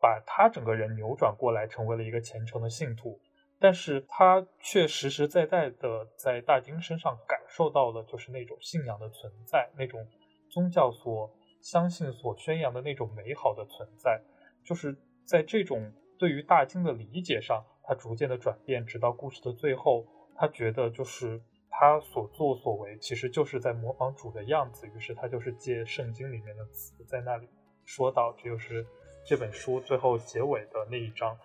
[0.00, 3.20] 把他整个人扭转过来成为了一个虔诚的信徒，
[3.58, 10.06] 但是他却实实在在的在大金身上感受到了就是那种信仰的存在，那种
[10.50, 14.20] 宗教所相信、所宣扬的那种美好的存在。
[14.64, 21.40] 就是在这种对于大金的理解上，他逐渐的转变，直到故事的最后，他觉得就是
[21.70, 24.86] 他所作所为，其实就是在模仿主的样子。
[24.86, 27.48] 于是他就是借圣经里面的词，在那里
[27.84, 28.86] 说到，这就是
[29.24, 31.38] 这本书最后结尾的那一章。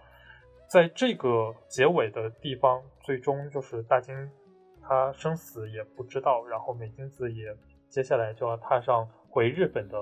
[0.72, 4.16] 在这个结尾的地方，最终就是大金
[4.82, 7.54] 他生死也不知道，然后美金子也
[7.90, 9.98] 接下来就要踏上回日本的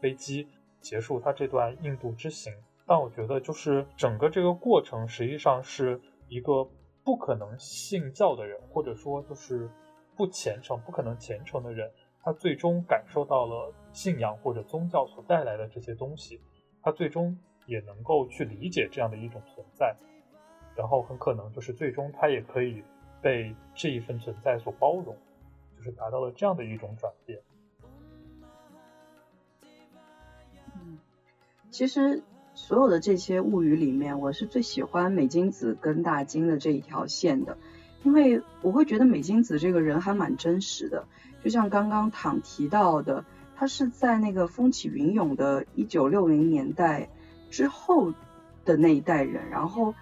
[0.00, 0.48] 飞机。
[0.80, 2.50] 结束他这段印度之行，
[2.86, 6.66] 但我觉得就是整个这个过程实际上是一个
[7.04, 9.68] 不可能信教的人，或者说就是
[10.16, 11.90] 不虔诚、不可能虔诚的人，
[12.22, 16.40] 他最终感受到了信仰或者宗教所带来的这些东西，
[16.82, 19.94] 他最终也能够去理解这样的一种存在，
[20.76, 22.82] 然后很可能就是最终他也可以
[23.20, 25.16] 被这一份存在所包容，
[25.76, 27.40] 就是达到了这样的一种转变。
[30.74, 30.98] 嗯
[31.70, 32.22] 其实
[32.54, 37.58] 所有的这些物语里面，我是最喜欢美金子跟大金的这一条线的，
[38.02, 41.06] 因为我会觉得美金子这个人还蛮真实的，
[41.42, 43.26] 就像刚刚躺提到的，
[43.56, 47.10] 他是在那个风起云涌的一九六零年代
[47.50, 48.12] 之后
[48.64, 49.94] 的那一代人，然后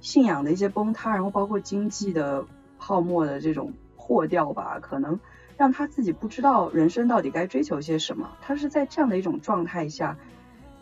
[0.00, 2.46] 信仰的一些崩塌，然后包括经济的
[2.78, 5.18] 泡沫的这种破掉吧，可能
[5.56, 10.16] 让他自己不知道人生到底该追求些什么，他是在这样的一种状态下。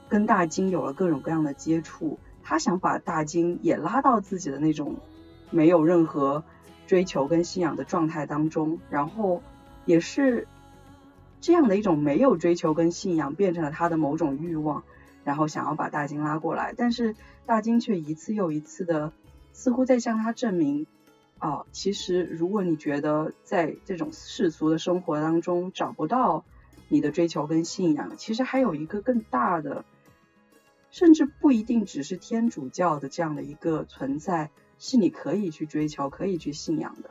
[0.09, 4.97] 跟大金有了各种各样的接触，他想把大金也拉到自己的那种
[5.51, 6.45] 没有任何
[6.87, 9.41] 追求跟信仰的状态当中，然后
[9.87, 10.47] 也是
[11.41, 14.85] 这样的一种没有追求跟信仰变成了他的某种欲望，
[15.25, 19.13] 然后想要把大金拉过来，但是大金却一次又一次的
[19.53, 20.87] 似乎在向他证明，
[21.39, 26.45] 啊，其实如果你觉得在这种世俗的生活当中找不到
[26.89, 29.85] 你的追求跟信仰，其实还有一个更大的。
[30.91, 37.09] 甚至不一定只是天主教的这样的一个存在，是你可以去追求、可以去信仰的。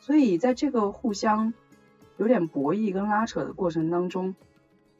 [0.00, 1.52] 所以在这个互相
[2.18, 4.36] 有点博弈跟拉扯的过程当中，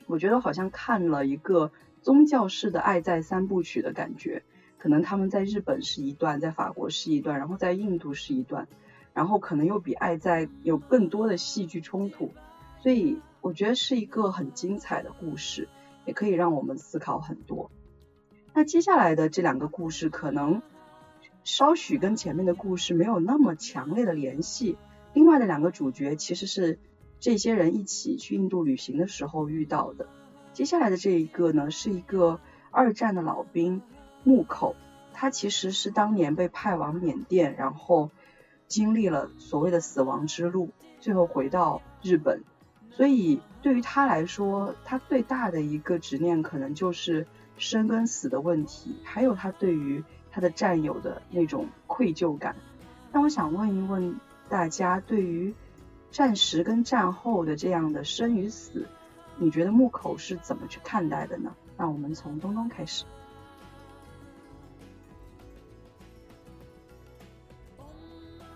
[0.07, 1.71] 我觉得好像看了一个
[2.07, 4.45] 宗教式的爱在三部曲的感觉。
[4.79, 8.69] 可能他们在日本是一段，在法国是一段，然后在印度是一段，
[9.13, 12.33] 然后可能又比爱在有更多的戏剧冲突。
[12.81, 15.69] 所以我觉得是一个很精彩的故事，
[16.05, 17.73] 也可以让我们思考很多。
[18.55, 20.63] 那接下来的这两个故事可能
[21.43, 24.79] 稍许跟前面的故事没有那么强烈的联系。
[25.13, 26.79] 另外的两个主角其实是
[27.19, 30.07] 这些人一起去印度旅行的时候遇到的。
[30.57, 32.41] 接下来的这一个呢，是一个
[32.71, 33.83] 二战的老兵
[34.25, 34.75] 木口，
[35.13, 38.11] 他其实是当年被派往缅甸，然后
[38.67, 42.43] 经历了所谓的死亡之路，最后回到日本。
[42.91, 47.27] 所以对于他来说，他最大的一个执念可能就是。
[47.59, 52.55] 生跟死的问题，还有他对于他的战友的那种愧疚感。
[53.13, 55.55] 那我想问一问大家，对于
[56.11, 58.87] 战时跟战后的这样的生与死，
[59.39, 61.55] 你觉得木口是怎么去看待的呢？
[61.77, 63.05] 那我们从东东开始。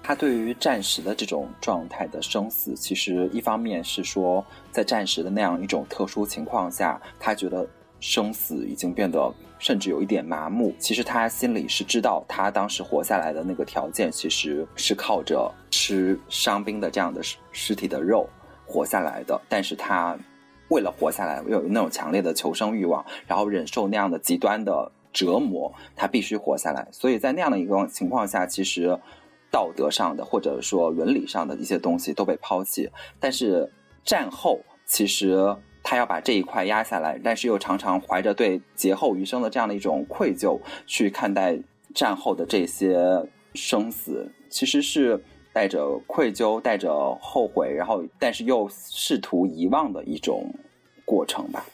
[0.02, 7.68] 他对于战时的这种状态的生死，其实一方面是说，在战时的那样一种特殊情况下，他觉得
[8.00, 10.74] 生死已经变得甚至有一点麻木。
[10.80, 18.28] 其实他心里是知道，他当时活下来的那个条件，其实是靠着吃伤兵的这样的尸尸体的肉
[18.66, 19.40] 活下来的。
[19.48, 20.18] 但是他
[20.70, 26.88] 为了活下来，有那种强烈的求生欲望，然后忍受那样的极端的折磨，他必须活下来。
[26.90, 28.98] 所以在那样的一个情况下，其实。
[29.52, 33.68] 道德上的或者说伦理上的一些东西都被抛弃，但是
[34.04, 41.58] 战后其实他要把这一块压下来，但是又常常怀着对劫后余生的这样的一种愧疚去看待
[41.92, 45.20] 战后的这些生死，其实是
[45.52, 50.52] 带着愧疚、带着后悔，然后但是又试图遗忘的一种
[51.04, 51.64] 过程吧。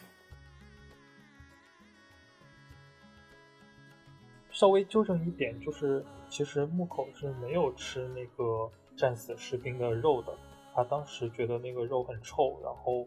[4.50, 6.04] 稍微纠正一点，就是。
[6.28, 10.36] 其实木口是没有吃那个战死士兵的肉的，
[10.74, 13.06] 他当时觉得那个肉很臭，然后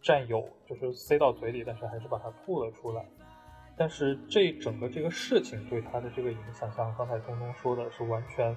[0.00, 3.04] 战友就是塞到嘴里，但是还是把它吐了出来。
[3.76, 8.56] 但是这整个这个事情对他的这个影响，像刚才东东说的是完全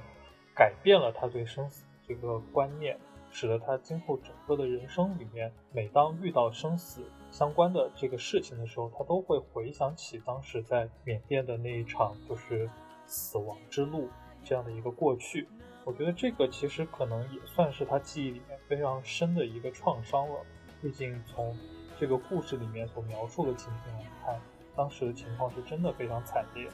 [0.55, 2.97] 改变了他对生死这个观念，
[3.29, 12.69] 使得他今后整个的人生里面，每当遇到生死相关的这个事情的时候，他都会回想起当时在缅甸的那一场，就是。
[13.07, 14.09] 死亡之路
[14.43, 15.47] 这样的一个过去，
[15.83, 20.39] 我觉得这个其实可能也算是他记忆里面非常深的一个创伤了。
[20.81, 21.55] 毕竟从
[21.99, 24.41] 这个故事里面所描述的情景来看，
[24.75, 26.67] 当时的情况是真的非常惨烈，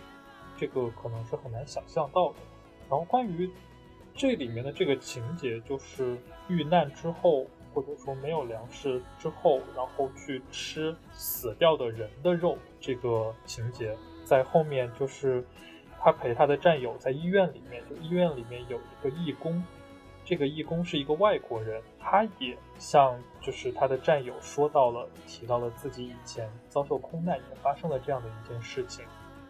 [0.55, 2.37] 这个可能是很难想象到的。
[2.89, 3.51] 然后关于
[4.13, 15.43] 这里面的这个情节，就是遇难之后，或者说没有粮食之后，然后去吃死掉的人的肉这个情节，在后面就是。
[16.03, 19.63] 他陪他的战友在医院里面，就医院里面有一个义工，
[20.25, 29.05] 这个义工是一个外国人，他也向就是他的战友说到了，提到了自己以前遭受空难也发生了这样的一件事情，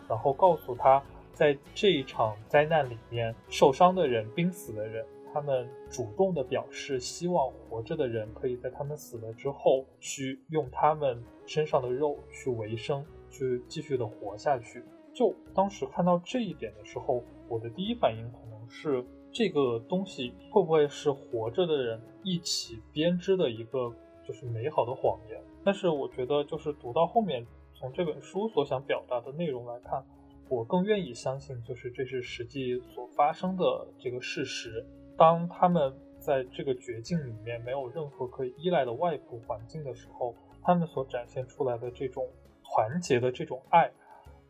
[0.10, 1.02] 然后告诉他
[1.34, 14.84] 在这一场灾难里面受伤的人、濒死的人，他们主动的表示希望活着的人可以在他们死了之后去用他们身上的肉去维生，去继续的活下去。
[15.14, 23.94] 就当时看到这一点的时候，我的第一反应可能是这个东西会不会是活着的人一起编织的一个
[24.26, 25.42] 就是美好的谎言？
[25.64, 30.04] 但是我觉得就是读到后面，从这本书所想表达的内容来看，
[30.52, 34.86] 我更愿意相信就是这是实际所发生的这个事实。
[35.18, 42.28] 当他们在这个绝境里面没有任何可以依赖的外部环境的时候，他们所展现出来的这种
[42.66, 43.90] 团结的这种爱。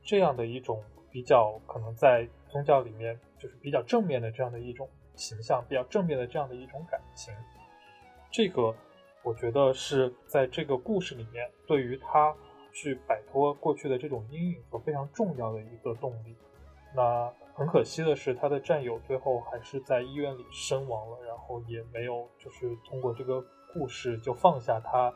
[0.02, 7.32] 这样的一种比较可能在宗教里面就是比较正面的这样的一种形象，比较正面的这样的一种感情，
[8.32, 8.76] 这个
[9.22, 12.36] 我觉得是在这个故事里面对于他
[12.74, 16.36] 去摆脱过去的这种阴影所非常重要的一个动力。
[16.96, 23.44] 那很可惜的是，他的战友最后还是在医院里身亡了，然后也没有就是通过这个
[23.74, 25.14] 故事就放下他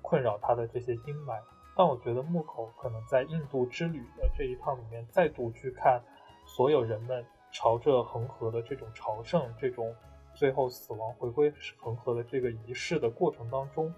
[0.00, 1.40] 困扰他的这些阴霾。
[1.76, 6.02] 但我觉得木口可能在印度之旅的这一趟里面，再度去看
[6.44, 9.94] 所有人们朝着恒河的这种朝圣，这种
[10.34, 13.94] 最后死亡回归恒河的这个仪式的过程当中，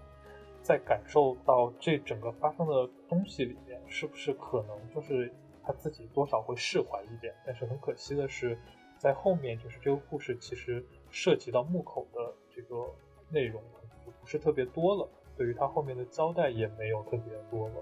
[0.63, 5.31] 在感受到这整个发生的东西里面，是不是可能就是
[5.63, 7.33] 他自己多少会释怀一点？
[7.45, 8.57] 但是很可惜的是，
[8.97, 12.93] 在后面就是这个故事其实涉及到木口的这个
[13.29, 13.61] 内容
[14.05, 15.09] 就不是特别多了。
[15.37, 17.75] 对于他后面的交代也没有特别多了。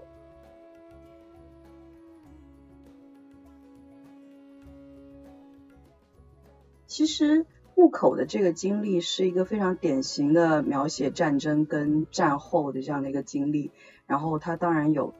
[6.86, 7.44] 其实
[7.80, 13.70] 木口的这个经历是一个非常典型的描写战争跟战后的这样的一个经历。
[14.06, 15.14] 然后他当然有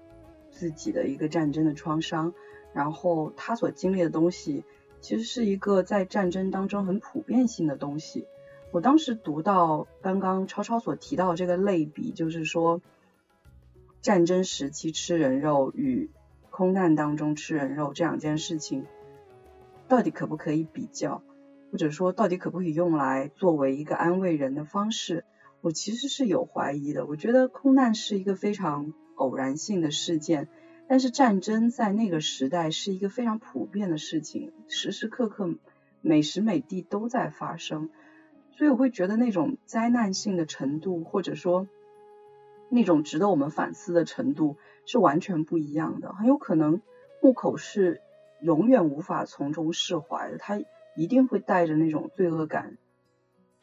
[0.51, 2.35] 自己的一个战争的创伤，
[2.75, 4.63] 然后他所经历的东西
[5.01, 8.27] 其实是一个在战争当中很普遍性的东西。
[8.73, 12.83] 我当时读到刚刚超超所提到这个类比，就是说
[14.03, 16.11] 战争时期吃人肉与
[16.51, 18.85] 空难当中吃人肉这两件事情，
[19.89, 21.23] 到底可不可以比较，
[21.71, 25.25] 或者说到底可不可以用来作为一个安慰人的方式？
[25.61, 27.07] 我其实是有怀疑的。
[27.07, 30.49] 我觉得空难是一个非常偶然性的事件，
[30.89, 35.55] 但是战争在那个时代是一个非常普遍的事情，时时刻刻、
[36.01, 37.91] 每时每地都在发生。
[38.57, 41.69] 所以我会觉得那种灾难性的程度，或者说
[42.69, 44.57] 那种值得我们反思的程度
[44.87, 46.13] 是完全不一样的。
[46.15, 46.81] 很有可能
[47.23, 48.01] 木口是
[48.41, 50.61] 永远无法从中释怀的，他
[51.01, 52.77] 一定会带着那种罪恶感，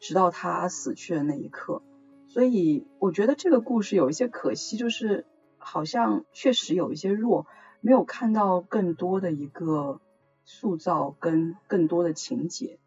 [0.00, 1.82] 直到他死去的那一刻。
[2.26, 5.24] 所以我觉得这个故事有一些可惜，就是
[5.56, 7.46] 好像确实有一些弱，
[7.80, 10.00] 没有看到更多的一个
[10.44, 12.80] 塑造跟更多的情节。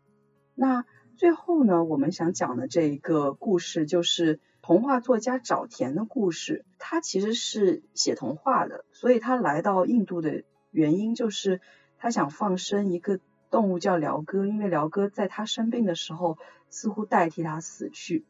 [0.54, 0.84] 那
[1.16, 6.66] 最后呢，我们想讲的这一个故事就是童话作家沼田的故事。
[6.78, 11.62] 他其实是写童话的，所以他来到印度的原因就是
[11.98, 13.22] 他想放生一个
[13.52, 16.40] 动物叫鹩哥，因为鹩哥在他生病的时候
[16.70, 18.26] 似乎代替他死去。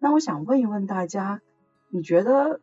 [0.00, 1.42] 那我想问一问大家，
[1.90, 2.60] 你觉得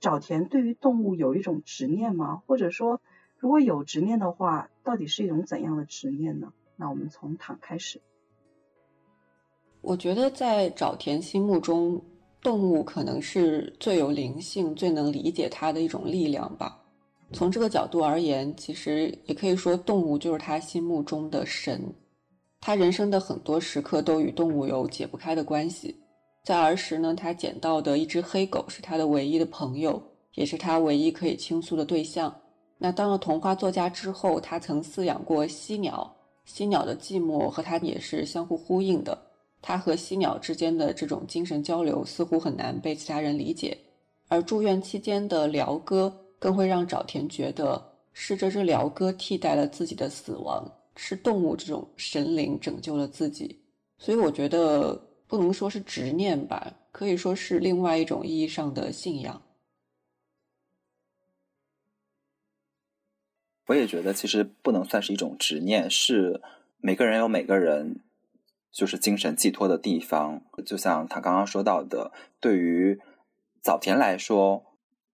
[0.00, 2.42] 沼田对于动物有一种执念吗？
[2.46, 3.00] 或者说，
[3.38, 6.52] 如果有执念的话，到底是一种怎样的执念呢？
[6.76, 8.00] 那我们从躺开始。
[9.80, 12.02] 我觉得在沼田心目中，
[12.42, 16.81] 动物可能是最有灵性、最能理解它的一种力量吧。
[17.32, 21.82] 从这个角度而言，其实也可以说，动物就是他心目中的神。
[22.60, 25.96] 他人生的很多时刻都与动物有解不开的关系。
[26.44, 30.00] 在儿时呢，他捡到的一只黑狗是他的唯一的朋友，
[30.34, 32.34] 也是他唯一可以倾诉的对象。
[32.78, 36.14] 那当了童话作家之后，他曾饲养过犀鸟，
[36.44, 39.16] 犀鸟的寂寞和他也是相互呼应的。
[39.60, 43.78] 他和犀鸟之间的这种精神交流似乎很难被其他人理解，
[44.28, 46.12] 而住院期间的辽哥
[46.42, 47.80] 更会让沼田觉得
[48.12, 53.60] 是这只鹩哥替代了自己的死亡，是动物这种神灵拯救了自己。
[53.96, 55.08] 所以我觉得。
[55.32, 59.40] 不能说是执念吧，可以说是另外一种意义上的信仰。
[63.68, 66.42] 我也觉得，其实不能算是一种执念，是
[66.76, 68.00] 每个人有每个人
[68.70, 70.42] 就是精神寄托的地方。
[70.66, 73.00] 就像他刚刚说到的，对于
[73.62, 74.71] 早田来说，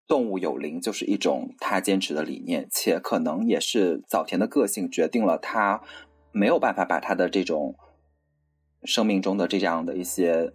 [0.09, 5.83] 动物有灵就是一种他坚持的理念，且可能也是早田的个性决定了他
[6.33, 7.77] 没有办法把他的这种。
[8.85, 10.53] 生命中的这样的一些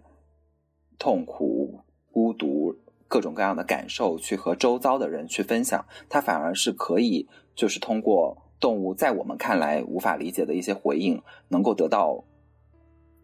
[0.98, 1.80] 痛苦、
[2.10, 2.74] 孤独、
[3.06, 12.24] 各种各样的感受，去和周遭的人去分享，他反而是可以，就是通过动物在我们看来无法理解的一些回应，能够得到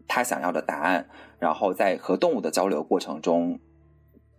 [0.07, 1.09] 他想要的答案，
[1.39, 3.59] 然后在和动物的交流过程中，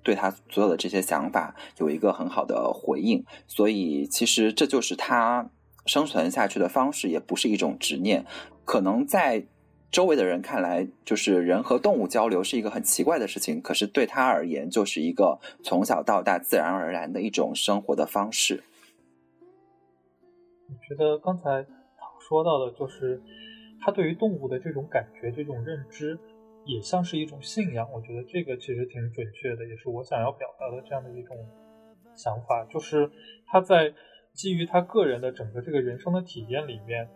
[0.02, 3.24] 对他所有的这些想法有一个很好的回应。
[3.46, 5.50] 所以，其实这就是他
[5.86, 8.24] 生存下去的方式，也不是一种执念，
[8.64, 9.46] 可能在。
[9.92, 18.62] 周围的人看来，就是人和动物交流是一个很奇怪的事情，可是对他而言，就是一个从小到大自然而然的一种生活的方式。
[20.66, 21.66] 我觉得刚才
[22.26, 23.20] 说到的，就是
[23.82, 26.18] 他对于动物的这种感觉、这种认知，
[26.64, 27.90] 也像是一种信仰。
[27.92, 31.36] 我觉得这个其实挺准确的，也是我想要表达的这样的一种
[32.14, 33.10] 想法，就是
[33.46, 33.92] 他在
[34.32, 37.08] 基于他个人的整个这个人生的体验里面。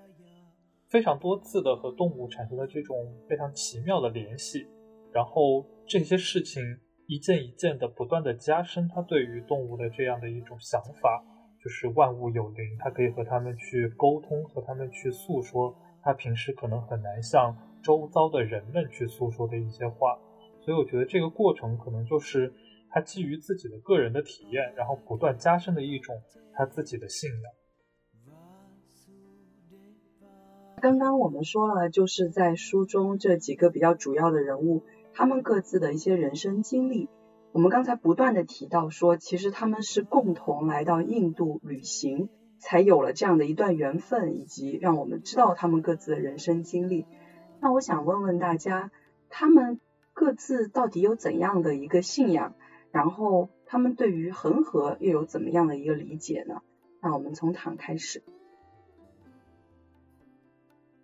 [0.89, 2.97] 非常多次的和动物产生了这种
[3.29, 4.65] 非常奇妙的联系，
[5.13, 6.63] 然后这些事情
[7.09, 11.25] 一件一件的不断的加深他对于动物的这样的一种想法，
[11.61, 17.53] 就是万物有灵，他可以和他们去沟通，和他们去诉说他平时可能很难向
[17.87, 20.19] 周遭的人们去诉说的一些话，
[20.61, 22.53] 所以我觉得这个过程可能就是
[22.91, 26.17] 他基于自己的个人的体验，然后不断加深的一种
[26.53, 27.53] 他自己的信仰。
[30.83, 34.83] 刚刚我们说了，就是在书中这几个比较主要的人物，
[35.15, 37.09] 他们各自的一些人生经历。
[37.53, 42.29] 我们刚才不断的提到说，其实他们是共同来到印度旅行，
[42.59, 47.07] 才有了这样的一段缘分，以及让我们知道他们各自的人生经历。
[47.61, 48.91] 那我想问问大家，
[49.29, 49.81] 他们
[50.13, 52.55] 各自到底有怎样的一个信仰？
[52.93, 56.63] 然后他们对于恒河又有怎么样的一个理解呢？
[57.01, 58.23] 那我们从躺开始。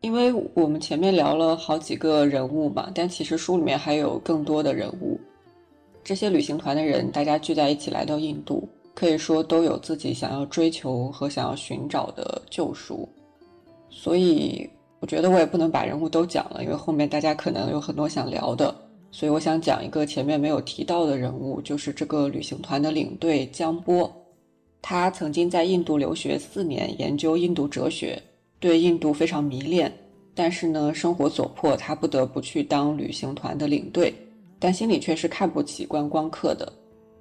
[0.01, 5.21] 因为我们前面聊了好几个人物嘛，但其实书里面还有更多的人物。
[6.03, 13.09] 这些旅行团的人，大家聚在一起来到印度，可以说都有自己想要追求和想要寻找的救赎。
[13.89, 14.69] 所以
[15.03, 18.73] 我觉得我也不能把人物都讲了，因为后面大家可能有很多想聊的。
[19.11, 24.11] 所以我想讲一个前面没有提到的人物，就是这个旅行团的领队江波。
[24.81, 28.17] 他曾经在印度留学四年，研究印度哲学。
[28.61, 29.93] 对印度非常迷恋，
[30.37, 34.15] 但是呢，生活所迫，他不得不去当旅行团的领队，
[34.61, 36.73] 但心里却是看不起观光客的。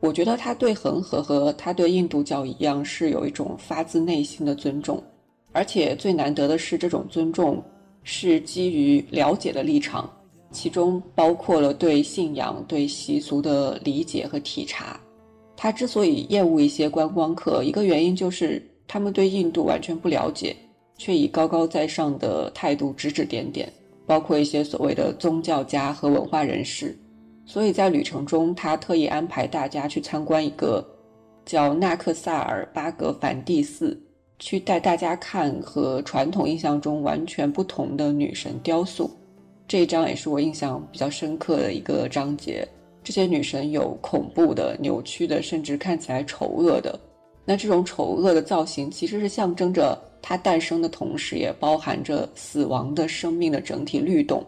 [0.01, 5.03] 我觉得他对恒河和他对印度教一样，是有一种发自内心的尊重，
[5.51, 7.61] 而且最难得的是，这种尊重
[8.04, 10.10] 是基于了解的立场，
[10.52, 14.99] 其中包括了对信仰、对习俗的理解和体察。
[15.56, 20.56] 他之所以厌恶一些观光客，一个原因就是他们对印度完全不了解。
[20.97, 23.68] 却以高高在上的态度指指点点，
[24.06, 26.95] 包括一些所谓的宗教家和文化人士。
[27.43, 30.88] 所以在旅程中，他特意安排大家去参观一个
[31.43, 33.99] 叫纳克萨尔巴格梵蒂寺，
[34.42, 39.10] 去带大家看和传统印象中完全不同的女神雕塑。
[39.68, 42.68] 这一章也是我印象比较深刻的一个章节。
[43.04, 47.00] 这些女神有恐怖的、扭曲的，甚至看起来丑恶的。
[47.46, 54.44] 那这种丑恶的造型，其实是象征着它诞生的同时，也包含着死亡的生命的整体律动。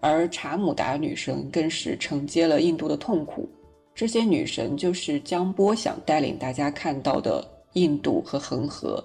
[0.00, 3.48] 而查姆达女神更是承接了印度的痛苦。
[3.94, 9.04] 这些女神就是江波想带领大家看到的印度和恒河，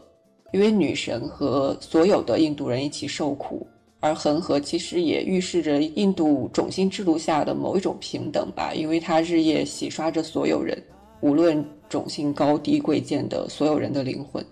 [0.52, 3.68] 因为女神和所有的印度人一起受苦，
[4.00, 10.82] 而恒河其实也预示着印度种姓制度下的某一种平等吧，因为它日夜洗刷着所有人，
[11.22, 14.45] 无论种姓高低贵贱的所有人的灵魂。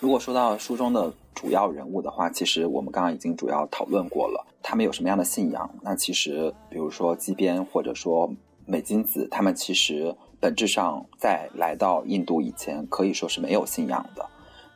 [0.00, 5.70] 如果说到书中的主要人物的话，其实我们刚刚已经主要讨论过了，他们有什么样的信仰？
[5.82, 8.32] 那其实，比如说基边或者说
[8.64, 14.26] 美金子，他们其实本质上在来到印度以前，可以说是没有信仰的。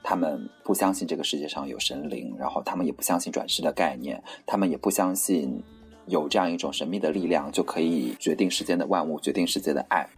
[0.02, 5.62] 他们不相信这个世界上有神灵，然后他们也不相信转世的概念，他们也不相信
[6.06, 10.08] 有这样一种神秘的力量就可以决定世间的万物，决定世界的爱。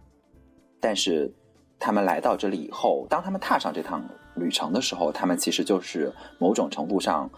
[0.79, 1.33] 但是。
[1.79, 7.29] 他们来到这里以后，当他们踏上这趟旅程的时候，他们其实就是某种程度上，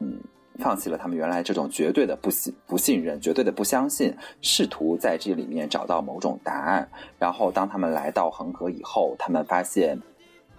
[0.00, 0.18] 嗯，
[0.58, 6.88] 放弃了他们原来这种绝对的不信、不信任、绝对的不相信，试图在这里面找到某种答案。
[7.18, 9.98] 然后，当他们来到恒河以后，他们发现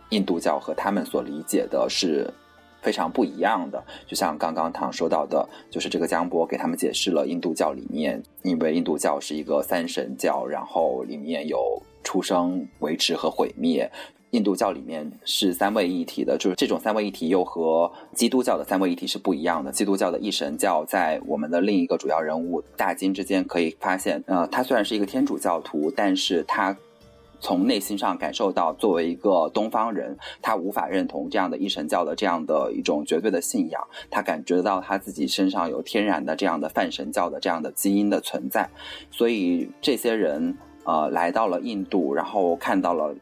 [0.10, 2.34] 印度教和他们所理解的是
[2.82, 3.84] 非常不一样的。
[4.08, 11.82] 就像刚刚唐说到的，就是这个江波给他们解释了印度教里面，因为印度教是一个三神教，然后里面有。
[12.02, 13.92] 出生、维持和毁灭，
[14.32, 19.72] 印度教里面是三位一体的，就是这种三位一体又和基督教的三位一体是不一样的。
[19.72, 26.78] 基督教的一神教在我们的另一个主要人物大金之间可以发现，呃，他虽然是一个天主教徒，但是他
[27.40, 38.70] 从内心上感受到，作为一个东方人，他无法认同这样的一神教的这样的一种绝对的信仰，他感觉到他自己身上有天然的这样的泛神教的这样的基因的存在，
[39.10, 40.56] 所以这些人。
[40.86, 43.14] 呃，来到了印度，然后看到了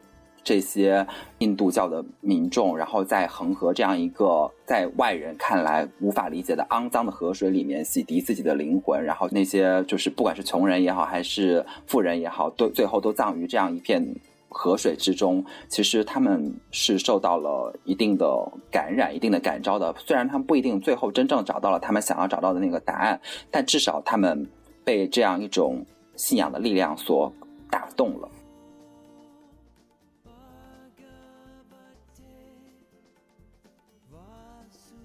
[0.48, 1.06] 这些
[1.40, 14.02] 印度教的民众，然后在恒河这样一个在外人看来无法理解的肮脏的河水里面洗涤自己的灵魂，然后那些就是不管是穷人也好，还是富人也好，都最后都葬于这样一片
[14.48, 15.44] 河水之中。
[15.68, 19.94] 其实他们是受到了一定的感染、一定的感召的。
[19.98, 23.20] 虽然他们不一定最后真正找到了他们想要找到的那个答案，
[23.50, 24.48] 但至少他们
[24.82, 25.84] 被这样一种
[26.16, 27.30] 信仰的力量所。
[27.70, 28.26] 打动了。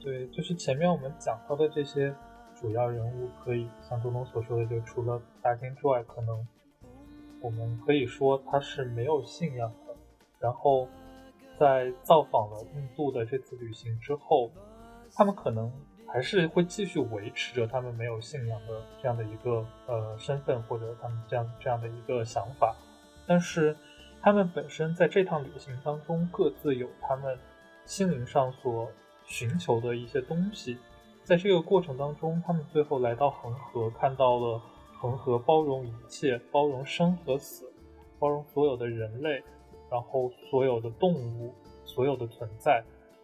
[0.03, 2.13] 对，就是前面我们讲到的这些
[2.55, 6.45] 主要人物，可以像东东所说的，就除了大金之外，可能
[7.41, 9.95] 我们可以说他是没有信仰的。
[10.39, 10.87] 然后
[11.57, 14.51] 在造访了印度的这次旅行之后，
[15.15, 15.71] 他们可能。
[16.05, 22.75] 还是会继续维持着他们没有信仰的这样的一个呃身份，或者他们这样这样的一个想法。
[23.25, 23.75] 但是
[24.21, 27.35] 他们本身在这趟旅行当中，各自有他们
[27.85, 28.91] 心灵上所
[29.25, 30.77] 寻求的一些东西。
[31.23, 34.61] 在这个过程当中，他们最后来到恒河，看到了
[34.99, 37.71] 恒河包容一切，包容生和死，
[38.19, 39.41] 包容所有的人类，
[39.89, 41.53] 然后所有的动物，
[41.85, 42.83] 所有的存在。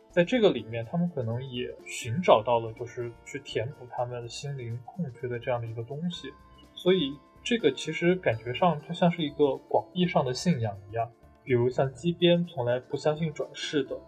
[0.09, 6.33] 在这个里面，他们可能也寻找到了，就是去填补他们心灵空缺的这样的一个东西。
[6.73, 11.11] 所以，这个其实感觉上就像是一个广义上的信仰一样。
[11.43, 13.99] 比如像基边从来不相信转世的，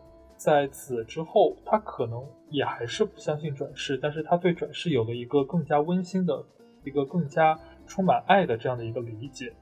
[0.43, 6.43] 在此之后，他可能也还是不相信转世，但是他对转世有了一个更加温馨的、
[6.83, 9.53] 一个更加充满爱的这样的一个理解。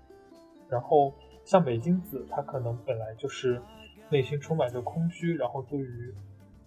[0.70, 1.14] 然后，
[1.44, 3.62] 像美金子，他可能本来就是
[4.10, 6.14] 内心充满着空虚，然后对于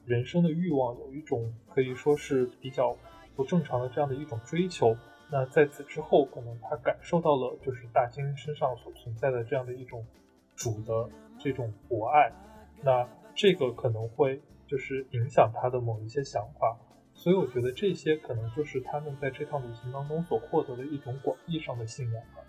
[0.05, 2.95] 人生的欲望有一种可以说是比较
[3.35, 4.95] 不正常的这样的一种追求。
[5.31, 10.05] 那在此之后，可能他感受到了就是大金身上所存在的这样的一种
[10.55, 11.09] 主的
[11.39, 12.31] 这种博爱。
[12.83, 16.79] 那这个可能会就是影响他的某一些想法。
[17.15, 22.43] 所以我觉得这些可能就是他们在这趟旅行当中所获得的一种广义上的信仰吧。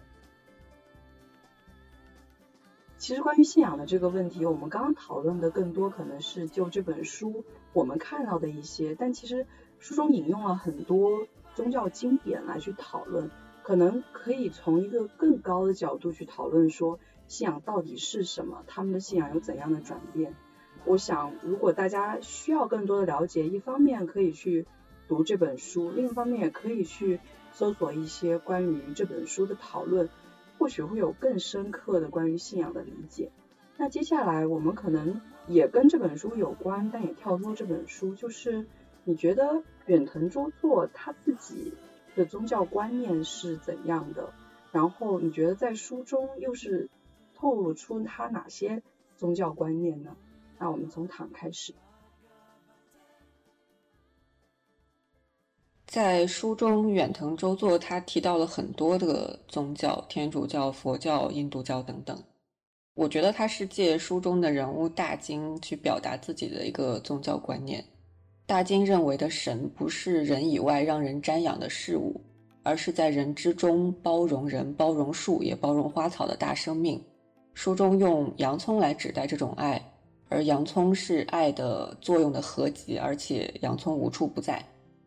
[2.98, 9.46] 其实关于信仰的这个问题，我们刚刚讨论的更多可能是就这本书我们看到的一些，但其实
[9.80, 13.30] 书中引用了很多宗教经典来去讨论，
[13.62, 20.34] 可能可以从一个更高的角度去讨论说，信仰到底是什么，他们的信仰有怎样的转变。
[20.86, 24.66] 我想，如果大家需要更多的了解，一方面可以去
[25.08, 27.20] 读这本书，另一方面也可以去
[27.52, 30.10] 搜索一些关于这本书的讨论，
[30.58, 33.32] 或许会有更深刻的关于信仰的理解。
[33.78, 38.66] 那接下来我们可能也跟这本书有关，但也跳脱这本书，就是
[39.04, 41.74] 你觉得远藤周作他自己
[42.16, 44.32] 的宗教观念是怎样的？
[44.72, 46.90] 然后你觉得在书中又是
[47.36, 48.84] 透露出他哪些
[49.18, 50.16] 宗教观念呢？
[50.64, 51.74] 那我们从躺开始。
[55.86, 62.18] 在书中，远藤周作他提到了很多的宗教，天主教、佛教、印度教等等。
[62.94, 67.84] 我觉得他是借书中的人物大金去表达自己的一个宗教观念。
[68.46, 72.22] 大金认为的神不是人以外让人瞻仰的事物，
[72.64, 77.04] 而是在人之中包容人、包容树、也包容花草的大生命。
[77.54, 79.90] 书中用洋葱来指代这种爱。
[80.34, 84.66] 而洋葱是爱的作用的合集，而且洋葱无处不在。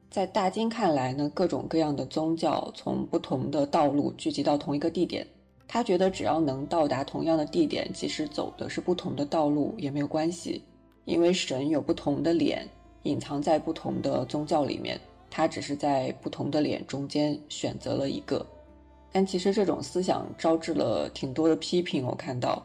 [0.09, 5.27] 在大金看来呢，各种各样的宗教从不同的道路聚集到同一个地点，
[5.67, 10.63] 他觉得只要能到达同样的地点，即使走的是不同的道路也没有关系，
[11.07, 12.65] 因为神有不同的脸，
[13.03, 14.97] 隐藏在不同的宗教里面，
[15.29, 18.47] 他只是在不同的脸中间选择了一个。
[19.11, 22.65] 但其实这种思想招致了挺多的批评，我看到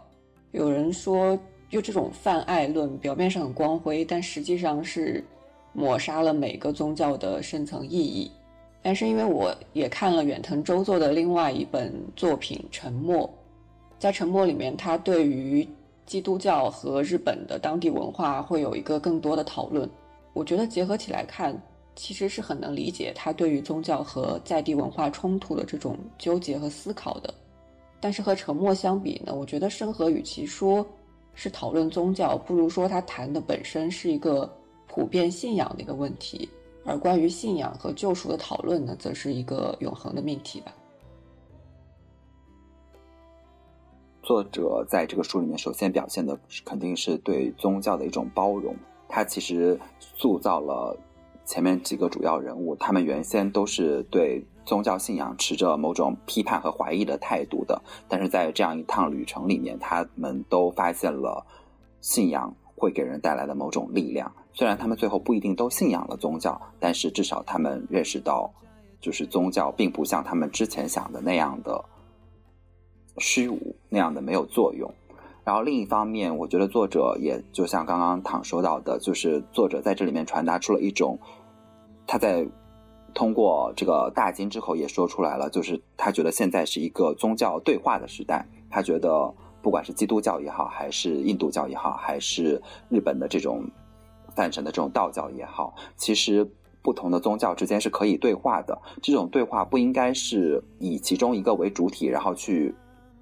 [0.51, 1.35] 有人说。
[1.71, 5.23] 就这种泛爱论，表面上很光辉，但实际上是
[5.71, 8.29] 抹杀了每个宗教的深层意义。
[8.81, 13.19] 但是因为我也看了远藤周作的另外一本作品《沉默》，
[13.97, 15.65] 在《沉默》里面，他对于
[16.05, 19.89] 基督教和日本的当地文化会有一个更多的讨论。
[20.33, 21.57] 我觉得结合起来看，
[21.95, 27.33] 其实是很能理解他对于宗教和在地文化冲突的这种纠结和思考的。
[28.01, 30.85] 但是和《沉默》相比呢，我觉得生和与其说。
[31.33, 34.51] 是讨论宗教，不如说他谈的本身是一个
[34.87, 36.47] 普遍信仰的一个问题，
[36.85, 40.73] 而关于信仰和救赎的讨论呢，则是一个永恒的命题吧。
[44.21, 48.75] 作者在这个书里面，首先表现的肯定是对宗教的一种包容，
[49.09, 50.95] 他其实塑造了
[51.45, 54.45] 前面几个主要人物，他们原先都是对。
[54.63, 61.45] 宗教信仰持着某种批判和怀疑的态度的，但是在这样一趟旅程里面，他们都发现了
[61.99, 64.31] 信仰会给人带来的某种力量。
[64.53, 68.51] 虽然他们最后不一定都信仰了宗教，但是至少他们认识到，
[68.99, 71.83] 就是宗教并不像他们之前想的那样的
[73.17, 74.93] 虚无，那样的没有作用。
[75.43, 81.19] 然后另一方面，我觉得作者也就像刚刚躺说到的，就是作者在这里面传达出了一种
[82.05, 82.47] 他在。
[83.13, 88.45] 通过这个大金之口也说出来了，就是他觉得现在是一个宗教对话的时代。
[88.69, 93.63] 他觉得不管是基督教也好，还是印度教也好，还是日本的这种
[94.35, 96.49] 泛神的这种道教也好，其实
[96.81, 98.81] 不同的宗教之间是可以对话的。
[99.01, 102.73] 这种对话不应该是以其中一个为主体，然后去。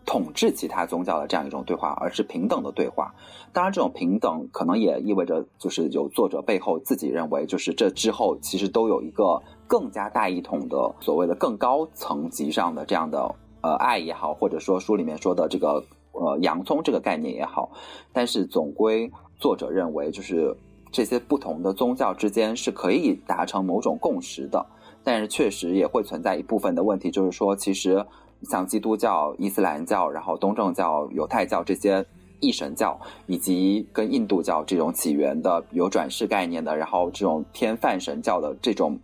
[0.10, 3.14] 统治其他宗教的这样一种对话，而是平等的对话。
[3.54, 15.84] 当然，这种平等可能也意味着，就是有作者背后自己认为，就是这之后其实都有一个更加大一统的所谓的更高层级上的这样的呃爱也好，或者说书里面说的这个
[16.14, 17.70] 呃洋葱这个概念也好。
[18.12, 20.58] 但是总归作者认为，就是
[20.92, 24.66] 这些不同的宗教之间是可以达成某种共识的。
[25.04, 28.04] 但是确实也会存在一部分的问题，就是说其实。
[28.44, 32.06] 像基督教、伊斯兰教，然后东正教、犹太教这些
[32.40, 38.98] 异神教，以及跟印度教这种起源的有转世概念的，然后这种偏泛神教的这种，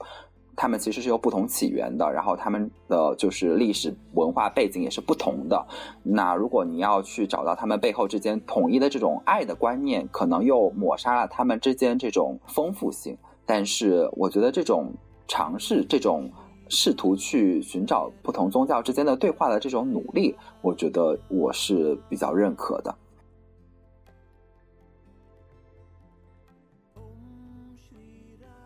[0.55, 5.67] 他们其实是有不同起源的，然后他们的就是历史文化背景也是不同的。
[6.01, 13.17] 那如果你要去找到他们背后之间统一的这种爱的观念，可能又抹杀了他们之间这种丰富性。
[13.45, 14.93] 但是我觉得这种
[15.27, 16.31] 尝试，这种。
[16.69, 22.95] 试图去寻找不同宗教之间的对话的这种努力，我觉得我是比较认可的。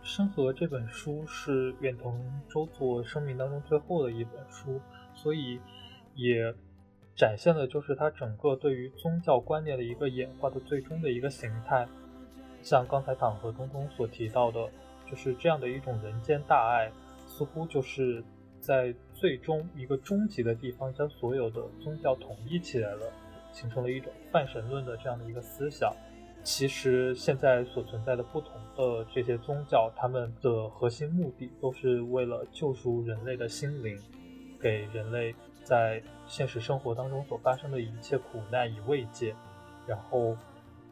[0.12, 2.20] 《生和》这本书是远藤
[2.50, 4.82] 周作生命当中最后的一本书，
[5.14, 5.60] 所以
[6.16, 6.54] 也
[7.16, 11.88] 展现的就是他整个对于宗教观念的一个演化的最终的一个形态。
[12.62, 14.68] 像刚才党和东东所提到的，
[15.10, 16.92] 就是这样的一种人间大爱。
[17.40, 18.22] 似乎就是
[18.60, 23.14] 在最终一个终极的地方，将所有的宗教统一起来了，
[23.54, 25.96] 形成了一种泛神论的这样的一个思想。
[26.44, 33.98] 其实现在所存在的不同的这些宗教，他们的核心目的都是为了救赎人类的心灵，
[34.62, 35.34] 给人类
[35.64, 39.34] 在现实生活当中所发生的一切苦难以慰藉，
[39.88, 40.36] 然后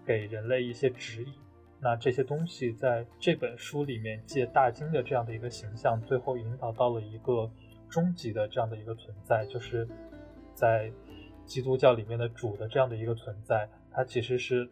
[0.06, 1.34] 给人类一些指引。
[1.80, 7.48] 那这些东西在这本书里面，借大金的这样的一个形象，最后引导到了一个
[7.88, 9.88] 终极的这样的一个存在，就是
[10.56, 10.92] 在
[11.46, 14.68] 基督教里面的主的这样的一个存在，它其实是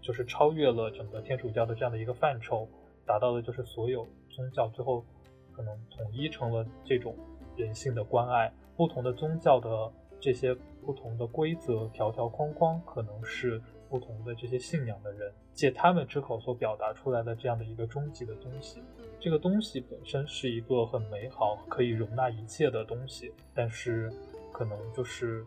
[0.00, 2.66] 就是超越了整个天主教的这样的一个范畴，
[3.04, 5.04] 达到的就是所有宗教最后
[5.52, 7.14] 可能统一成了这种
[7.56, 8.50] 人性的关爱。
[8.74, 13.60] 不同的宗教的这些不同的规则条条框框，可能是。
[13.88, 18.82] 不同的这些信仰的人，借他们之口所表达出来的这样的一个终极的东西，
[19.18, 24.12] 这个东西本身是一个很美好、可以容纳一切的东西，但是
[24.52, 25.44] 可能就是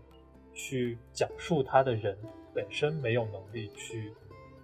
[0.53, 2.17] 去讲述它的人
[2.53, 4.13] 本身没有能力去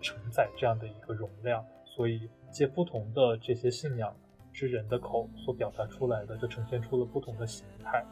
[0.01, 4.15] 承载这样的一个容量，所以借不同的这些信仰
[4.51, 8.03] 之人的口所表达出来的，就呈现出了不同的形态。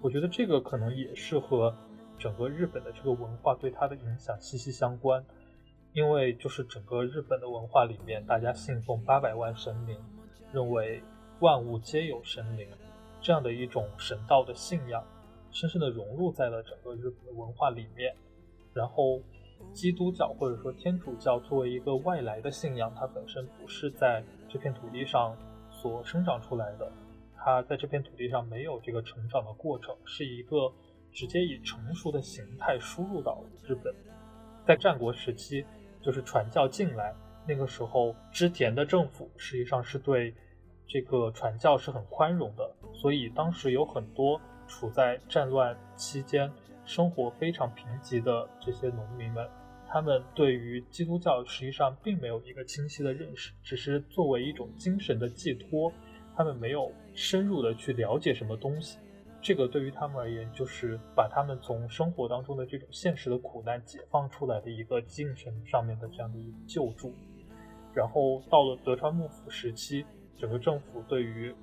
[0.00, 1.74] 我觉得这个可能也是和。
[2.18, 5.24] 整个日本的这个文化对他的影响息息相关，
[5.92, 9.98] 因为就是整个日本的文化里面，大家信奉八百万神明，
[10.52, 11.02] 认为
[11.40, 12.68] 万物皆有神灵，
[13.20, 15.04] 这样的一种神道的信仰，
[15.50, 18.14] 深深的融入在了整个日本的文化里面。
[18.72, 19.20] 然后，
[19.72, 25.36] 基督教或者说天主教作为一个外来的信仰，它本身不是在这片土地上
[25.70, 26.90] 所生长出来的，
[27.36, 30.72] 它在这片土地上没有这个成长的过程，是一个。
[31.14, 33.94] 直接以成熟的形态输入到日本，
[34.66, 35.64] 在战国时期，
[36.02, 37.14] 就是传教进来，
[37.46, 40.34] 那个时候织田的政府实际上是对
[40.88, 46.50] 这个传教是很宽容的，所以当时有很多处在战乱期间、
[46.84, 49.48] 生活非常贫瘠的这些农民们，
[49.88, 55.92] 他们对于基督教实际上并没有一个清晰的认识，只是作为一种精神的寄托，
[56.36, 58.98] 他们没有深入的去了解什么东西。
[59.44, 67.12] 这个对于他们而言，就是把他们从生活当中的这种现实的苦难解放出来的一个精神上面的这样的一个救助。
[67.92, 70.02] 然后到了德川幕府时期，
[70.38, 71.54] 整个政府对于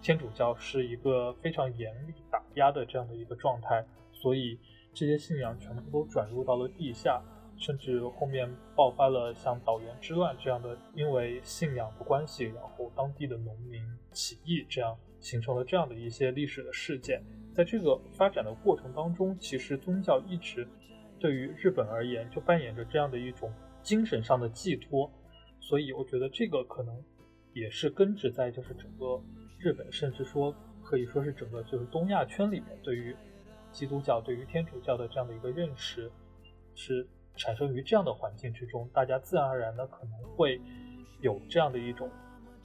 [0.00, 4.58] 天主教是一个非常严厉打压的这样的一个状态，所以
[4.94, 7.22] 这些信仰全部都转入到了地下，
[7.58, 14.96] 甚至后面爆发了像岛原之乱这样的，因为信仰的关系，然后当地的农民起义这样。
[15.20, 17.22] 形成了这样的一些历史的事件，
[17.54, 20.66] 在这个发展的过程当中，其实宗教一直
[21.18, 23.52] 对于日本而言就扮演着这样的一种
[23.82, 25.10] 精神上的寄托，
[25.60, 27.04] 所以我觉得这个可能
[27.52, 29.22] 也是根植在就是整个
[29.58, 33.14] 日本，甚至说可以说是整个就是东亚圈里面对于
[33.70, 36.10] 基督教、对于天主教的这样的一个认识，
[36.74, 37.06] 是
[37.36, 40.58] 产生于这样的环境之中，大家自然而然的可能会
[41.20, 42.10] 有这样的一种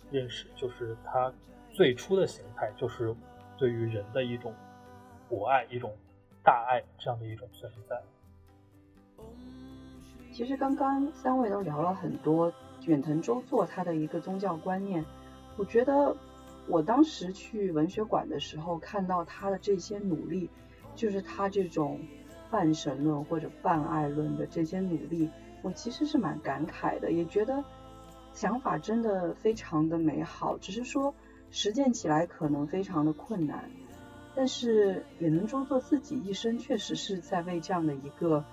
[0.09, 1.33] 认识，就是它。
[1.76, 3.13] 最初的形态就是
[3.57, 4.53] 对于人的一种
[5.28, 5.93] 博爱、一种
[6.41, 8.01] 大爱这样的一种存在。
[10.32, 12.53] 其实刚刚三位都聊了很多
[12.86, 15.03] 远藤周作他的一个宗教观念，
[15.57, 16.15] 我觉得
[16.65, 20.49] 我当时去文学馆的时候看到他的这些努力，
[20.95, 21.99] 就是他这种
[22.49, 25.30] 半神论或者半爱论的这些努力，
[25.61, 27.61] 我其实是蛮感慨的，也觉得
[28.32, 31.13] 想法真的非常的美好，只是说。
[31.57, 33.71] 实践起来可能非常的困难，
[34.35, 38.43] 但是远藤周作自己一生确实是在为这样的一个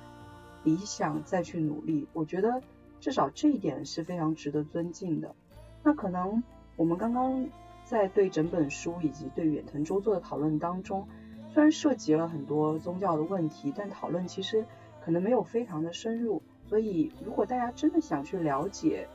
[0.62, 2.06] 理想再去努力。
[2.12, 2.62] 我觉得
[3.00, 5.34] 至少这一点是非常值得尊敬的。
[5.82, 6.44] 那可能
[6.76, 7.48] 我们刚刚
[7.82, 11.08] 在对整本书以及对远藤周作的讨论当中，
[11.52, 14.64] 虽然涉及了很多宗教的问题，但讨论其实
[15.04, 16.40] 可能没有非常的深入。
[16.68, 19.08] 所以如果大家真的想去了解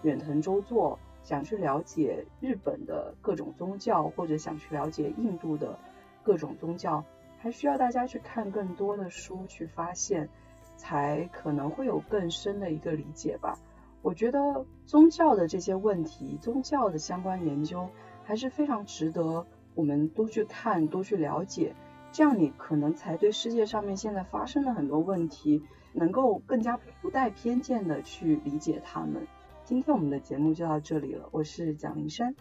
[0.00, 5.76] 远藤周作，想去了解日本的各种宗教，或者想去了解印度的
[6.22, 7.02] 各种宗教，
[7.38, 10.28] 还需要大家去看更多的书，去发现，
[10.76, 13.58] 才可能会有更深的一个理解吧。
[14.02, 17.88] 我觉得宗教的这些问题，宗教的相关研究
[18.22, 21.74] 还是非常值得我们多去看、多去了解，
[22.12, 25.62] 这样你可能才对世界上面现在发生的很多问题，
[25.94, 29.26] 能够更加不带偏见的去理解他们。
[29.64, 32.34] 今天我们的节目就到这里了，我是蒋林山，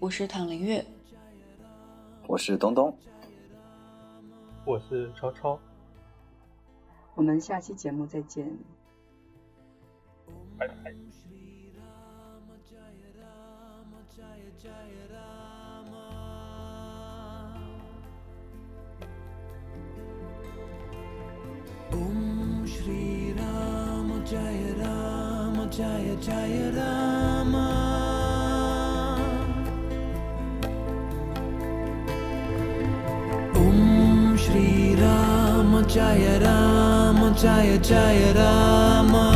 [0.00, 0.84] 我是唐林月，
[2.26, 2.98] 我是东东，
[4.66, 5.56] 我是超超，
[7.14, 8.50] 我们下期节目再见，
[10.58, 10.92] 拜拜。
[25.76, 27.66] Jaya Jaya Rama.
[33.56, 34.36] Om
[34.94, 39.26] Rama Jaya Rama Jaya Jaya Rama.